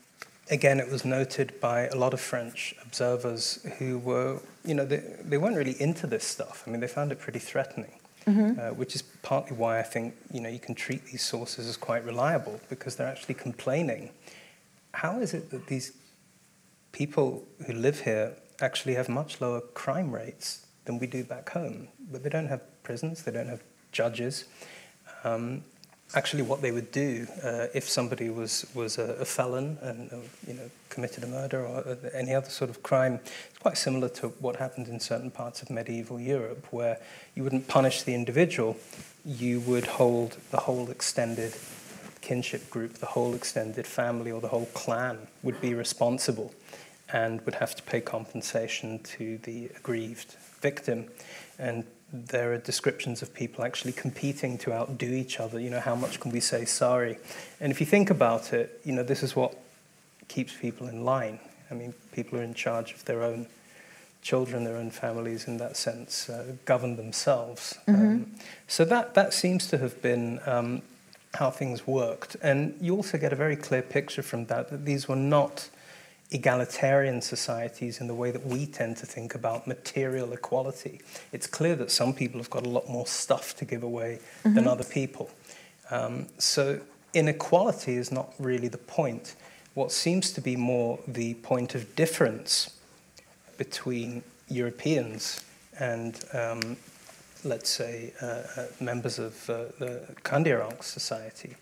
again, 0.51 0.81
it 0.81 0.91
was 0.91 1.05
noted 1.05 1.59
by 1.61 1.87
a 1.89 1.97
lot 1.97 2.13
of 2.13 2.21
French 2.21 2.75
observers 2.83 3.65
who 3.79 3.99
were, 3.99 4.41
you 4.65 4.75
know, 4.75 4.85
they, 4.85 5.03
they 5.25 5.39
weren't 5.39 5.57
really 5.57 5.81
into 5.81 6.07
this 6.07 6.25
stuff. 6.25 6.65
I 6.67 6.71
mean, 6.71 6.81
they 6.81 6.89
found 6.89 7.13
it 7.13 7.19
pretty 7.19 7.39
threatening. 7.39 7.93
Mm-hmm. 8.27 8.61
Uh, 8.61 8.75
which 8.75 8.95
is 8.95 9.01
partly 9.23 9.57
why 9.57 9.79
I 9.79 9.83
think 9.83 10.15
you 10.31 10.43
know 10.43 10.51
you 10.51 10.59
can 10.59 10.75
treat 10.75 11.07
these 11.07 11.23
sources 11.23 11.67
as 11.67 11.79
quite 11.79 12.05
reliable 12.05 12.61
because 12.69 12.95
they're 12.95 13.09
actually 13.09 13.33
complaining. 13.33 14.11
How 14.93 15.21
is 15.21 15.35
it 15.35 15.51
that 15.51 15.67
these 15.67 15.93
people 16.93 17.47
who 17.67 17.73
live 17.73 18.01
here 18.01 18.35
actually 18.61 18.95
have 18.95 19.09
much 19.09 19.41
lower 19.41 19.61
crime 19.61 20.13
rates 20.13 20.67
than 20.85 20.99
we 20.99 21.07
do 21.07 21.25
back 21.25 21.51
home. 21.51 21.89
But 22.11 22.23
they 22.23 22.31
don't 22.31 22.49
have 22.49 22.63
prisons, 22.83 23.23
they 23.23 23.33
don't 23.33 23.49
have 23.49 23.63
judges. 23.93 24.45
Um, 25.25 25.63
actually, 26.15 26.43
what 26.43 26.63
they 26.63 26.73
would 26.73 26.91
do 26.91 27.27
uh, 27.45 27.67
if 27.75 27.89
somebody 27.89 28.31
was, 28.31 28.67
was 28.75 28.99
a, 28.99 29.15
a 29.15 29.25
felon 29.25 29.79
and 29.83 30.13
uh, 30.13 30.17
you 30.47 30.55
know, 30.55 30.71
committed 30.89 31.25
a 31.25 31.27
murder 31.27 31.65
or 31.65 31.79
uh, 31.87 31.97
any 32.15 32.35
other 32.35 32.51
sort 32.51 32.71
of 32.71 32.83
crime, 32.83 33.21
it's 33.49 33.59
quite 33.59 33.79
similar 33.79 34.09
to 34.09 34.29
what 34.41 34.57
happened 34.57 34.89
in 34.89 34.99
certain 35.01 35.31
parts 35.31 35.63
of 35.63 35.71
medieval 35.71 36.19
Europe, 36.19 36.67
where 36.71 36.99
you 37.35 37.45
wouldn't 37.45 37.69
punish 37.69 38.03
the 38.03 38.15
individual, 38.15 38.77
you 39.25 39.61
would 39.61 39.87
hold 39.87 40.39
the 40.51 40.59
whole 40.59 40.91
extended 40.91 41.55
kinship 42.21 42.71
group, 42.71 42.95
the 42.95 43.07
whole 43.07 43.35
extended 43.35 43.87
family 43.87 44.31
or 44.31 44.41
the 44.41 44.49
whole 44.49 44.67
clan 44.75 45.27
would 45.43 45.61
be 45.61 45.75
responsible 45.75 46.55
and 47.13 47.41
would 47.43 47.57
have 47.57 47.75
to 47.75 47.83
pay 47.83 48.01
compensation 48.01 48.99
to 49.01 49.39
the 49.39 49.67
aggrieved 49.77 50.37
victim. 50.61 51.09
And 51.59 51.85
there 52.13 52.53
are 52.53 52.59
descriptions 52.59 53.23
of 53.23 53.33
people 53.33 53.65
actually 53.65 53.93
competing 53.93 54.59
to 54.59 54.73
outdo 54.73 55.07
each 55.07 55.41
other. 55.41 55.61
You 55.61 55.71
know, 55.71 55.81
how 55.81 55.95
much 55.95 56.21
can 56.21 56.33
we 56.33 56.41
say 56.41 56.65
sorry? 56.65 57.19
And 57.61 57.71
if 57.73 57.81
you 57.81 57.87
think 57.87 58.11
about 58.11 58.53
it, 58.53 58.81
you 58.85 58.93
know, 58.93 59.03
this 59.03 59.23
is 59.23 59.37
what 59.37 59.57
keeps 60.29 60.57
people 60.57 60.89
in 60.89 61.05
line. 61.05 61.39
I 61.71 61.75
mean, 61.75 61.95
people 62.13 62.39
are 62.39 62.43
in 62.43 62.55
charge 62.55 62.93
of 62.93 63.05
their 63.05 63.23
own 63.23 63.47
children, 64.23 64.65
their 64.65 64.77
own 64.77 64.91
families, 64.91 65.47
in 65.47 65.57
that 65.59 65.77
sense, 65.77 66.29
uh, 66.29 66.53
govern 66.65 66.97
themselves. 66.97 67.79
Mm-hmm. 67.89 68.07
Um, 68.07 68.31
so 68.67 68.85
that 68.85 69.15
that 69.15 69.33
seems 69.33 69.67
to 69.69 69.79
have 69.79 70.01
been 70.03 70.41
um, 70.47 70.83
how 71.35 71.51
things 71.51 71.87
worked. 71.87 72.37
And 72.43 72.75
you 72.81 72.97
also 72.97 73.19
get 73.19 73.33
a 73.33 73.37
very 73.37 73.57
clear 73.57 73.83
picture 73.83 74.23
from 74.23 74.47
that 74.47 74.69
that 74.71 74.85
these 74.85 75.09
were 75.09 75.17
not 75.17 75.69
egalitarian 76.33 77.21
societies 77.21 78.01
in 78.01 78.07
the 78.07 78.15
way 78.15 78.31
that 78.31 78.47
we 78.47 78.67
tend 78.67 78.97
to 78.97 79.07
think 79.07 79.35
about 79.35 79.67
material 79.67 80.33
equality. 80.33 81.01
It's 81.33 81.47
clear 81.47 81.75
that 81.77 81.91
some 81.91 82.15
people 82.15 82.39
have 82.39 82.51
got 82.51 82.67
a 82.67 82.69
lot 82.69 82.89
more 82.89 83.07
stuff 83.07 83.57
to 83.57 83.65
give 83.65 83.83
away 83.83 84.21
mm-hmm. 84.45 84.55
than 84.55 84.69
other 84.69 84.85
people. 84.85 85.31
Um, 85.91 86.27
so 86.39 86.81
inequality 87.15 87.95
is 87.95 88.13
not 88.13 88.33
really 88.39 88.69
the 88.69 88.79
point. 88.79 89.35
What 89.75 89.93
seems 89.93 90.33
to 90.33 90.41
be 90.41 90.57
more 90.57 90.99
the 91.07 91.35
point 91.35 91.75
of 91.75 91.97
difference 91.97 92.77
between 93.57 94.23
Europeans 94.49 95.45
and, 95.79 96.25
um, 96.33 96.77
let's 97.45 97.71
say, 97.71 98.13
uh, 98.23 98.27
uh, 98.27 98.67
members 98.81 99.19
of 99.19 99.49
uh, 99.49 99.65
the 99.79 100.03
Kandiaronk 100.23 100.83
society 100.83 101.57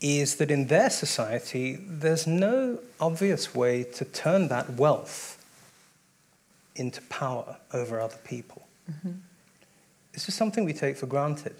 is 0.00 0.36
that 0.36 0.50
in 0.50 0.66
their 0.66 0.90
society, 0.90 1.78
there's 1.80 2.26
no 2.26 2.78
obvious 3.00 3.54
way 3.54 3.82
to 3.82 4.04
turn 4.04 4.48
that 4.48 4.70
wealth 4.74 5.44
into 6.74 7.00
power 7.02 7.56
over 7.72 8.00
other 8.00 8.18
people. 8.24 8.66
Mm-hmm. 8.90 9.12
It's 10.12 10.26
just 10.26 10.36
something 10.36 10.64
we 10.64 10.72
take 10.72 10.96
for 10.96 11.06
granted. 11.06 11.56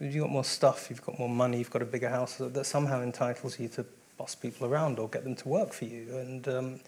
If 0.00 0.14
you've 0.14 0.24
got 0.24 0.30
more 0.30 0.44
stuff, 0.44 0.86
you've 0.88 1.04
got 1.04 1.18
more 1.18 1.28
money, 1.28 1.58
you've 1.58 1.70
got 1.70 1.82
a 1.82 1.86
bigger 1.86 2.08
house, 2.08 2.36
that 2.38 2.64
somehow 2.64 3.02
entitles 3.02 3.58
you 3.58 3.68
to 3.68 3.84
boss 4.16 4.34
people 4.34 4.66
around 4.66 4.98
or 4.98 5.08
get 5.08 5.24
them 5.24 5.34
to 5.36 5.48
work 5.48 5.72
for 5.72 5.84
you. 5.84 6.16
And 6.16 6.48
um, 6.48 6.80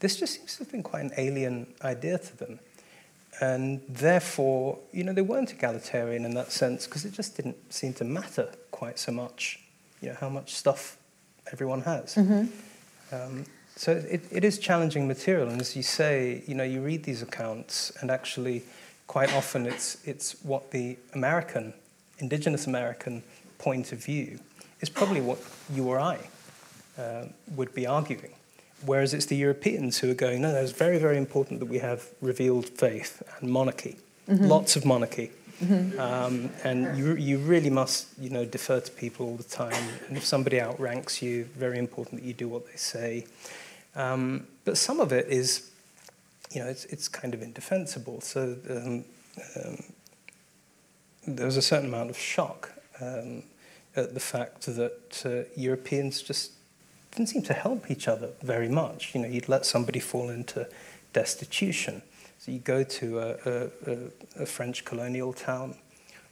this 0.00 0.16
just 0.16 0.34
seems 0.34 0.56
to 0.56 0.64
have 0.64 0.72
been 0.72 0.82
quite 0.82 1.04
an 1.04 1.12
alien 1.16 1.66
idea 1.82 2.18
to 2.18 2.36
them. 2.36 2.58
And 3.40 3.82
therefore, 3.88 4.78
you 4.92 5.04
know, 5.04 5.12
they 5.12 5.22
weren't 5.22 5.52
egalitarian 5.52 6.24
in 6.24 6.34
that 6.34 6.52
sense 6.52 6.86
because 6.86 7.04
it 7.04 7.12
just 7.12 7.36
didn't 7.36 7.72
seem 7.72 7.92
to 7.94 8.04
matter 8.04 8.50
quite 8.70 8.98
so 8.98 9.12
much 9.12 9.60
you 10.00 10.08
know, 10.08 10.16
how 10.20 10.28
much 10.28 10.54
stuff 10.54 10.96
everyone 11.52 11.82
has. 11.82 12.14
Mm-hmm. 12.14 13.14
Um, 13.14 13.44
so 13.76 13.92
it, 13.92 14.22
it 14.30 14.44
is 14.44 14.58
challenging 14.58 15.06
material, 15.06 15.48
and 15.48 15.60
as 15.60 15.76
you 15.76 15.82
say, 15.82 16.42
you 16.46 16.54
know, 16.54 16.64
you 16.64 16.80
read 16.80 17.02
these 17.04 17.22
accounts, 17.22 17.92
and 18.00 18.10
actually, 18.10 18.62
quite 19.06 19.32
often 19.34 19.66
it's 19.66 19.98
it's 20.06 20.42
what 20.42 20.70
the 20.70 20.96
American, 21.12 21.74
indigenous 22.18 22.66
American 22.66 23.22
point 23.58 23.92
of 23.92 24.02
view 24.02 24.38
is 24.80 24.88
probably 24.88 25.20
what 25.20 25.38
you 25.72 25.88
or 25.88 26.00
I 26.00 26.18
uh, 26.98 27.26
would 27.54 27.74
be 27.74 27.86
arguing. 27.86 28.35
Whereas 28.84 29.14
it's 29.14 29.26
the 29.26 29.36
Europeans 29.36 29.98
who 29.98 30.10
are 30.10 30.14
going, 30.14 30.42
no, 30.42 30.52
no, 30.52 30.58
it's 30.58 30.72
very, 30.72 30.98
very 30.98 31.16
important 31.16 31.60
that 31.60 31.66
we 31.66 31.78
have 31.78 32.08
revealed 32.20 32.68
faith 32.68 33.22
and 33.40 33.50
monarchy, 33.50 33.96
mm-hmm. 34.28 34.44
lots 34.44 34.76
of 34.76 34.84
monarchy. 34.84 35.30
Mm-hmm. 35.62 35.98
Um, 35.98 36.50
and 36.64 36.98
you, 36.98 37.14
you 37.14 37.38
really 37.38 37.70
must, 37.70 38.08
you 38.20 38.28
know, 38.28 38.44
defer 38.44 38.80
to 38.80 38.92
people 38.92 39.26
all 39.26 39.36
the 39.36 39.42
time. 39.42 39.88
And 40.08 40.16
if 40.16 40.24
somebody 40.24 40.60
outranks 40.60 41.22
you, 41.22 41.44
very 41.56 41.78
important 41.78 42.20
that 42.20 42.26
you 42.26 42.34
do 42.34 42.48
what 42.48 42.66
they 42.66 42.76
say. 42.76 43.26
Um, 43.94 44.46
but 44.66 44.76
some 44.76 45.00
of 45.00 45.12
it 45.12 45.28
is, 45.28 45.70
you 46.50 46.60
know, 46.60 46.68
it's, 46.68 46.84
it's 46.86 47.08
kind 47.08 47.32
of 47.32 47.42
indefensible. 47.42 48.20
So 48.20 48.56
um, 48.68 49.04
um 49.56 49.84
there's 51.26 51.56
a 51.56 51.62
certain 51.62 51.88
amount 51.88 52.10
of 52.10 52.18
shock 52.18 52.72
um, 53.00 53.42
at 53.96 54.14
the 54.14 54.20
fact 54.20 54.66
that 54.66 55.22
uh, 55.24 55.48
Europeans 55.60 56.22
just 56.22 56.52
didn't 57.16 57.30
seem 57.30 57.42
to 57.42 57.54
help 57.54 57.90
each 57.90 58.06
other 58.08 58.30
very 58.42 58.68
much. 58.68 59.14
You 59.14 59.22
know, 59.22 59.28
you'd 59.28 59.48
let 59.48 59.64
somebody 59.64 60.00
fall 60.00 60.28
into 60.28 60.68
destitution. 61.12 62.02
So 62.38 62.52
you 62.52 62.58
go 62.58 62.84
to 62.84 63.18
a, 63.18 63.70
a, 63.86 64.42
a 64.42 64.46
French 64.46 64.84
colonial 64.84 65.32
town, 65.32 65.76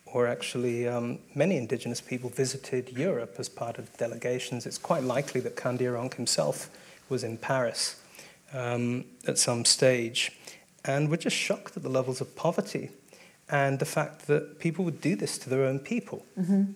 or 0.05 0.27
actually 0.27 0.87
um, 0.87 1.19
many 1.35 1.57
indigenous 1.57 2.01
people 2.01 2.29
visited 2.29 2.91
Europe 2.97 3.37
as 3.39 3.49
part 3.49 3.79
of 3.79 3.97
delegations. 3.97 4.67
It's 4.67 4.79
quite 4.79 5.03
likely 5.03 5.41
that 5.41 5.57
Kandiaronk 5.57 6.15
himself 6.15 6.69
was 7.09 7.25
in 7.25 7.39
Paris 7.39 7.97
um, 8.53 9.07
at 9.27 9.39
some 9.39 9.65
stage, 9.65 10.33
and 10.85 11.09
were 11.09 11.17
just 11.17 11.37
shocked 11.37 11.77
at 11.79 11.83
the 11.83 11.89
levels 11.89 12.21
of 12.21 12.37
poverty 12.37 12.91
and 13.49 13.79
the 13.79 13.87
fact 13.87 14.27
that 14.27 14.59
people 14.59 14.85
would 14.85 15.01
do 15.01 15.17
this 15.17 15.39
to 15.39 15.51
their 15.51 15.65
own 15.65 15.79
people. 15.79 16.25
Mm-hmm. 16.39 16.73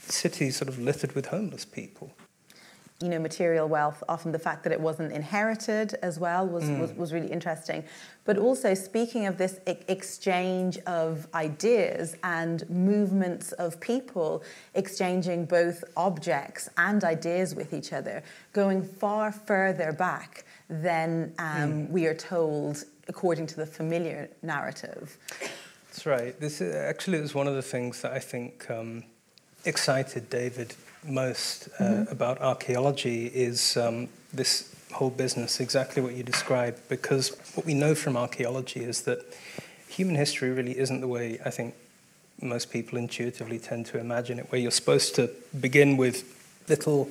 Cities 0.00 0.56
sort 0.56 0.68
of 0.68 0.78
littered 0.78 1.14
with 1.14 1.26
homeless 1.26 1.64
people 1.64 2.12
you 3.00 3.08
know, 3.08 3.18
material 3.18 3.68
wealth, 3.68 4.02
often 4.08 4.32
the 4.32 4.38
fact 4.38 4.62
that 4.64 4.72
it 4.72 4.80
wasn't 4.80 5.12
inherited 5.12 5.94
as 6.02 6.18
well 6.18 6.46
was, 6.46 6.64
mm. 6.64 6.80
was, 6.80 6.92
was, 6.94 7.12
really 7.12 7.30
interesting. 7.30 7.84
But 8.24 8.38
also, 8.38 8.72
speaking 8.72 9.26
of 9.26 9.36
this 9.36 9.60
e- 9.68 9.74
exchange 9.88 10.78
of 10.86 11.28
ideas 11.34 12.16
and 12.24 12.68
movements 12.70 13.52
of 13.52 13.78
people 13.80 14.42
exchanging 14.74 15.44
both 15.44 15.84
objects 15.94 16.70
and 16.78 17.04
ideas 17.04 17.54
with 17.54 17.74
each 17.74 17.92
other, 17.92 18.22
going 18.54 18.82
far 18.82 19.30
further 19.30 19.92
back 19.92 20.46
than 20.70 21.34
um, 21.38 21.46
mm. 21.46 21.90
we 21.90 22.06
are 22.06 22.14
told 22.14 22.84
according 23.08 23.46
to 23.48 23.56
the 23.56 23.66
familiar 23.66 24.30
narrative. 24.42 25.18
That's 25.88 26.06
right. 26.06 26.38
This 26.40 26.60
is, 26.62 26.74
actually 26.74 27.18
is 27.18 27.34
one 27.34 27.46
of 27.46 27.54
the 27.54 27.62
things 27.62 28.00
that 28.02 28.12
I 28.12 28.18
think 28.18 28.70
um, 28.70 29.04
excited 29.66 30.30
David 30.30 30.74
most 31.04 31.68
uh, 31.78 31.84
mm-hmm. 31.84 32.12
about 32.12 32.40
archaeology 32.40 33.26
is 33.26 33.76
um, 33.76 34.08
this 34.32 34.74
whole 34.92 35.10
business, 35.10 35.60
exactly 35.60 36.02
what 36.02 36.14
you 36.14 36.22
described, 36.22 36.78
because 36.88 37.36
what 37.54 37.66
we 37.66 37.74
know 37.74 37.94
from 37.94 38.16
archaeology 38.16 38.80
is 38.80 39.02
that 39.02 39.20
human 39.88 40.14
history 40.14 40.50
really 40.50 40.78
isn't 40.78 41.00
the 41.00 41.08
way 41.08 41.38
I 41.44 41.50
think 41.50 41.74
most 42.40 42.70
people 42.70 42.98
intuitively 42.98 43.58
tend 43.58 43.86
to 43.86 43.98
imagine 43.98 44.38
it, 44.38 44.50
where 44.50 44.60
you're 44.60 44.70
supposed 44.70 45.14
to 45.16 45.30
begin 45.60 45.96
with 45.96 46.24
little 46.68 47.08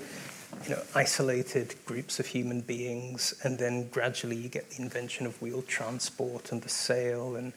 you 0.64 0.76
know, 0.76 0.82
isolated 0.94 1.76
groups 1.86 2.20
of 2.20 2.28
human 2.28 2.62
beings, 2.62 3.34
and 3.44 3.58
then 3.58 3.88
gradually 3.90 4.36
you 4.36 4.50
get 4.50 4.70
the 4.72 4.82
invention 4.82 5.26
of 5.26 5.42
wheel 5.42 5.62
transport 5.64 6.52
and 6.52 6.62
the 6.62 6.70
sail 6.70 7.36
and 7.36 7.54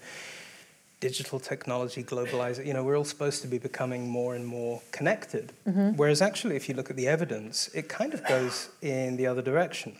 digital 1.00 1.38
technology, 1.38 2.02
globalization. 2.02 2.66
You 2.66 2.74
know, 2.74 2.84
we're 2.84 2.96
all 2.96 3.04
supposed 3.04 3.42
to 3.42 3.48
be 3.48 3.58
becoming 3.58 4.08
more 4.08 4.34
and 4.34 4.46
more 4.46 4.82
connected. 4.90 5.52
Mm-hmm. 5.66 5.96
Whereas 5.96 6.20
actually, 6.20 6.56
if 6.56 6.68
you 6.68 6.74
look 6.74 6.90
at 6.90 6.96
the 6.96 7.08
evidence, 7.08 7.68
it 7.74 7.88
kind 7.88 8.14
of 8.14 8.26
goes 8.26 8.70
in 8.82 9.16
the 9.16 9.26
other 9.26 9.42
direction. 9.42 9.96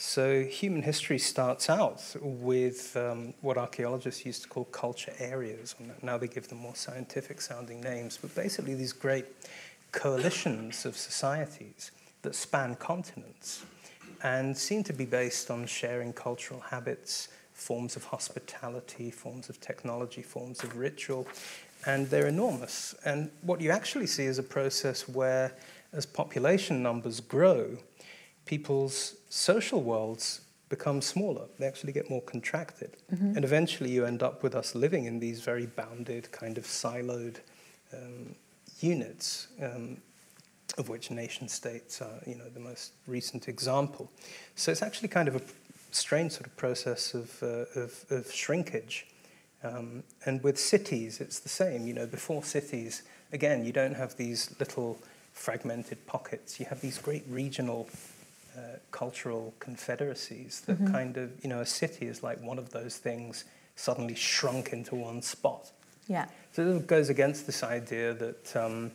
So 0.00 0.44
human 0.44 0.82
history 0.82 1.18
starts 1.18 1.68
out 1.68 2.14
with 2.22 2.96
um, 2.96 3.34
what 3.40 3.58
archaeologists 3.58 4.24
used 4.24 4.42
to 4.44 4.48
call 4.48 4.64
culture 4.66 5.12
areas. 5.18 5.74
Now 6.02 6.16
they 6.16 6.28
give 6.28 6.46
them 6.46 6.58
more 6.58 6.76
scientific 6.76 7.40
sounding 7.40 7.80
names, 7.80 8.16
but 8.16 8.32
basically 8.34 8.74
these 8.74 8.92
great 8.92 9.26
coalitions 9.90 10.86
of 10.86 10.96
societies 10.96 11.90
that 12.22 12.36
span 12.36 12.76
continents 12.76 13.64
and 14.22 14.56
seem 14.56 14.84
to 14.84 14.92
be 14.92 15.04
based 15.04 15.50
on 15.50 15.66
sharing 15.66 16.12
cultural 16.12 16.60
habits, 16.60 17.28
forms 17.58 17.96
of 17.96 18.04
hospitality, 18.04 19.10
forms 19.10 19.48
of 19.48 19.60
technology, 19.60 20.22
forms 20.22 20.62
of 20.62 20.76
ritual, 20.76 21.26
and 21.86 22.08
they're 22.08 22.28
enormous. 22.28 22.94
And 23.04 23.30
what 23.42 23.60
you 23.60 23.70
actually 23.70 24.06
see 24.06 24.24
is 24.24 24.38
a 24.38 24.42
process 24.42 25.08
where, 25.08 25.52
as 25.92 26.06
population 26.06 26.82
numbers 26.82 27.20
grow, 27.20 27.78
people's 28.46 29.16
social 29.28 29.82
worlds 29.82 30.42
become 30.68 31.02
smaller. 31.02 31.46
They 31.58 31.66
actually 31.66 31.92
get 31.92 32.08
more 32.08 32.22
contracted. 32.22 32.96
Mm-hmm. 33.12 33.36
And 33.36 33.44
eventually 33.44 33.90
you 33.90 34.04
end 34.04 34.22
up 34.22 34.42
with 34.42 34.54
us 34.54 34.74
living 34.74 35.06
in 35.06 35.18
these 35.18 35.40
very 35.40 35.66
bounded, 35.66 36.30
kind 36.30 36.58
of 36.58 36.64
siloed 36.64 37.36
um, 37.92 38.34
units. 38.80 39.48
Um, 39.60 39.98
of 40.76 40.88
which 40.88 41.10
nation 41.10 41.48
states 41.48 42.00
are 42.00 42.20
you 42.26 42.36
know, 42.36 42.48
the 42.48 42.60
most 42.60 42.92
recent 43.06 43.48
example. 43.48 44.10
So 44.54 44.70
it's 44.70 44.82
actually 44.82 45.08
kind 45.08 45.26
of 45.26 45.36
a 45.36 45.40
strange 45.90 46.32
sort 46.32 46.46
of 46.46 46.56
process 46.56 47.14
of, 47.14 47.42
uh, 47.42 47.80
of, 47.80 48.04
of, 48.10 48.32
shrinkage. 48.32 49.06
Um, 49.62 50.02
and 50.24 50.42
with 50.42 50.58
cities, 50.58 51.20
it's 51.20 51.40
the 51.40 51.48
same. 51.48 51.86
You 51.86 51.94
know, 51.94 52.06
before 52.06 52.44
cities, 52.44 53.02
again, 53.32 53.64
you 53.64 53.72
don't 53.72 53.94
have 53.94 54.16
these 54.16 54.54
little 54.58 54.98
fragmented 55.32 56.06
pockets. 56.06 56.60
You 56.60 56.66
have 56.66 56.80
these 56.80 56.98
great 56.98 57.24
regional 57.28 57.88
uh, 58.56 58.60
cultural 58.90 59.54
confederacies 59.58 60.62
that 60.62 60.78
mm-hmm. 60.78 60.92
kind 60.92 61.16
of, 61.16 61.32
you 61.42 61.48
know, 61.48 61.60
a 61.60 61.66
city 61.66 62.06
is 62.06 62.22
like 62.22 62.40
one 62.40 62.58
of 62.58 62.70
those 62.70 62.96
things 62.96 63.44
suddenly 63.76 64.14
shrunk 64.14 64.72
into 64.72 64.94
one 64.94 65.22
spot. 65.22 65.70
Yeah. 66.08 66.26
So 66.52 66.66
it 66.76 66.86
goes 66.86 67.08
against 67.08 67.46
this 67.46 67.62
idea 67.62 68.14
that 68.14 68.56
um, 68.56 68.90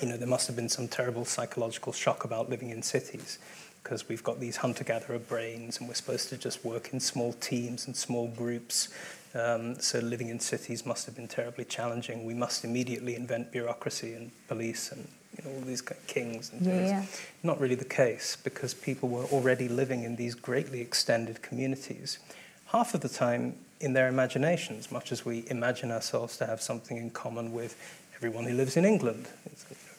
you 0.00 0.08
know, 0.08 0.16
there 0.16 0.28
must 0.28 0.46
have 0.46 0.56
been 0.56 0.68
some 0.68 0.88
terrible 0.88 1.24
psychological 1.24 1.92
shock 1.92 2.24
about 2.24 2.50
living 2.50 2.70
in 2.70 2.82
cities 2.82 3.38
because 3.82 4.08
we've 4.08 4.22
got 4.22 4.40
these 4.40 4.58
hunter 4.58 4.84
gatherer 4.84 5.18
brains 5.18 5.78
and 5.78 5.88
we're 5.88 5.94
supposed 5.94 6.28
to 6.28 6.36
just 6.36 6.64
work 6.64 6.92
in 6.92 7.00
small 7.00 7.32
teams 7.34 7.86
and 7.86 7.96
small 7.96 8.28
groups. 8.28 8.88
Um, 9.34 9.78
so 9.80 10.00
living 10.00 10.28
in 10.28 10.40
cities 10.40 10.84
must 10.84 11.06
have 11.06 11.14
been 11.14 11.28
terribly 11.28 11.64
challenging. 11.64 12.24
We 12.24 12.34
must 12.34 12.64
immediately 12.64 13.14
invent 13.14 13.52
bureaucracy 13.52 14.14
and 14.14 14.30
police 14.48 14.92
and 14.92 15.08
you 15.38 15.44
know, 15.44 15.56
all 15.56 15.62
these 15.62 15.82
kings 16.06 16.50
and 16.52 16.62
things. 16.62 16.90
Yeah. 16.90 17.04
Not 17.42 17.60
really 17.60 17.76
the 17.76 17.84
case 17.84 18.36
because 18.42 18.74
people 18.74 19.08
were 19.08 19.24
already 19.24 19.68
living 19.68 20.02
in 20.02 20.16
these 20.16 20.34
greatly 20.34 20.80
extended 20.80 21.42
communities. 21.42 22.18
Half 22.66 22.94
of 22.94 23.00
the 23.00 23.08
time 23.08 23.54
in 23.80 23.94
their 23.94 24.08
imaginations, 24.08 24.92
much 24.92 25.10
as 25.10 25.24
we 25.24 25.44
imagine 25.48 25.90
ourselves 25.90 26.36
to 26.38 26.46
have 26.46 26.60
something 26.60 26.96
in 26.96 27.10
common 27.10 27.52
with 27.52 27.76
everyone 28.16 28.44
who 28.44 28.54
lives 28.54 28.76
in 28.76 28.84
England, 28.84 29.28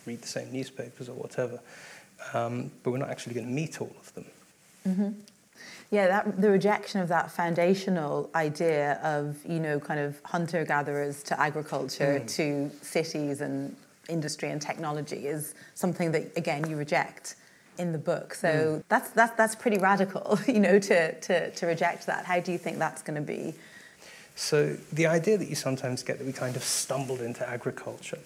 read 0.05 0.21
the 0.21 0.27
same 0.27 0.51
newspapers 0.51 1.09
or 1.09 1.13
whatever. 1.15 1.59
Um, 2.33 2.71
but 2.83 2.91
we're 2.91 2.97
not 2.97 3.09
actually 3.09 3.33
going 3.35 3.47
to 3.47 3.53
meet 3.53 3.81
all 3.81 3.95
of 3.99 4.13
them. 4.13 4.25
Mm-hmm. 4.87 5.09
Yeah, 5.91 6.07
that, 6.07 6.41
the 6.41 6.49
rejection 6.49 7.01
of 7.01 7.09
that 7.09 7.31
foundational 7.31 8.29
idea 8.33 8.99
of, 9.03 9.37
you 9.45 9.59
know, 9.59 9.79
kind 9.79 9.99
of 9.99 10.21
hunter 10.23 10.63
gatherers 10.63 11.21
to 11.23 11.39
agriculture 11.39 12.21
mm. 12.23 12.35
to 12.35 12.71
cities 12.83 13.41
and 13.41 13.75
industry 14.07 14.49
and 14.49 14.61
technology 14.61 15.27
is 15.27 15.53
something 15.75 16.11
that, 16.13 16.31
again, 16.37 16.69
you 16.69 16.77
reject 16.77 17.35
in 17.77 17.91
the 17.91 17.97
book. 17.97 18.33
So 18.33 18.47
mm. 18.47 18.83
that's, 18.87 19.09
that's, 19.09 19.35
that's 19.35 19.55
pretty 19.55 19.79
radical, 19.79 20.39
you 20.47 20.61
know, 20.61 20.79
to, 20.79 21.19
to, 21.19 21.51
to 21.51 21.65
reject 21.65 22.05
that. 22.05 22.25
How 22.25 22.39
do 22.39 22.53
you 22.53 22.57
think 22.57 22.79
that's 22.79 23.01
going 23.01 23.15
to 23.15 23.21
be 23.21 23.53
so 24.35 24.75
the 24.91 25.07
idea 25.07 25.37
that 25.37 25.49
you 25.49 25.55
sometimes 25.55 26.03
get 26.03 26.17
that 26.17 26.25
we 26.25 26.33
kind 26.33 26.55
of 26.55 26.63
stumbled 26.63 27.21
into 27.21 27.47
agriculture, 27.47 28.19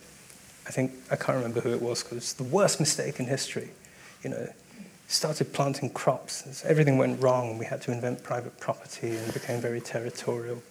I 0.68 0.72
think, 0.72 0.94
I 1.12 1.16
can't 1.16 1.36
remember 1.36 1.62
who 1.62 1.74
it 1.74 1.82
was 1.82 2.04
because 2.04 2.18
it's 2.18 2.34
the 2.34 2.44
worst 2.44 2.80
mistake 2.80 3.20
in 3.20 3.26
history. 3.26 3.72
You 4.26 4.32
know, 4.32 4.50
started 5.08 5.54
planting 5.54 5.92
crops, 5.92 6.66
everything 6.66 6.98
went 6.98 7.22
wrong, 7.22 7.52
and 7.52 7.60
we 7.60 7.66
had 7.66 7.84
to 7.84 7.92
invent 7.92 8.24
private 8.24 8.60
property 8.60 9.16
and 9.16 9.32
became 9.32 9.62
very 9.62 9.80
territorial. 9.80 10.64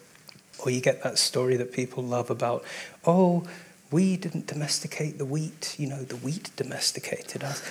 Or 0.59 0.71
you 0.71 0.81
get 0.81 1.03
that 1.03 1.17
story 1.17 1.55
that 1.55 1.71
people 1.71 2.03
love 2.03 2.29
about, 2.29 2.65
oh, 3.05 3.47
we 3.91 4.17
didn't 4.17 4.47
domesticate 4.47 5.19
the 5.19 5.23
wheat, 5.23 5.75
you 5.79 5.87
know, 5.87 6.03
the 6.03 6.17
wheat 6.17 6.51
domesticated 6.57 7.45
us. 7.45 7.61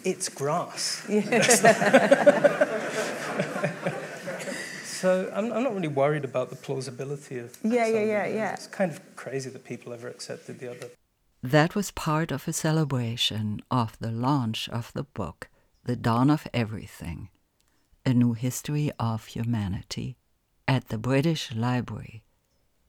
it's 0.04 0.28
grass. 0.28 1.06
So 5.04 5.30
I'm, 5.34 5.52
I'm 5.52 5.62
not 5.62 5.74
really 5.74 5.88
worried 5.88 6.24
about 6.24 6.48
the 6.48 6.56
plausibility 6.56 7.38
of. 7.38 7.54
Yeah, 7.62 7.86
yeah, 7.86 8.04
yeah, 8.04 8.26
yeah. 8.26 8.52
It's 8.54 8.66
kind 8.66 8.90
of 8.90 9.16
crazy 9.16 9.50
that 9.50 9.62
people 9.62 9.92
ever 9.92 10.08
accepted 10.08 10.60
the 10.60 10.70
other. 10.70 10.88
That 11.44 11.74
was 11.74 11.90
part 11.90 12.32
of 12.32 12.48
a 12.48 12.54
celebration 12.54 13.60
of 13.70 13.98
the 13.98 14.10
launch 14.10 14.66
of 14.70 14.90
the 14.94 15.02
book, 15.02 15.50
The 15.84 15.94
Dawn 15.94 16.30
of 16.30 16.48
Everything 16.54 17.28
A 18.06 18.14
New 18.14 18.32
History 18.32 18.90
of 18.98 19.26
Humanity, 19.26 20.16
at 20.66 20.88
the 20.88 20.96
British 20.96 21.54
Library, 21.54 22.24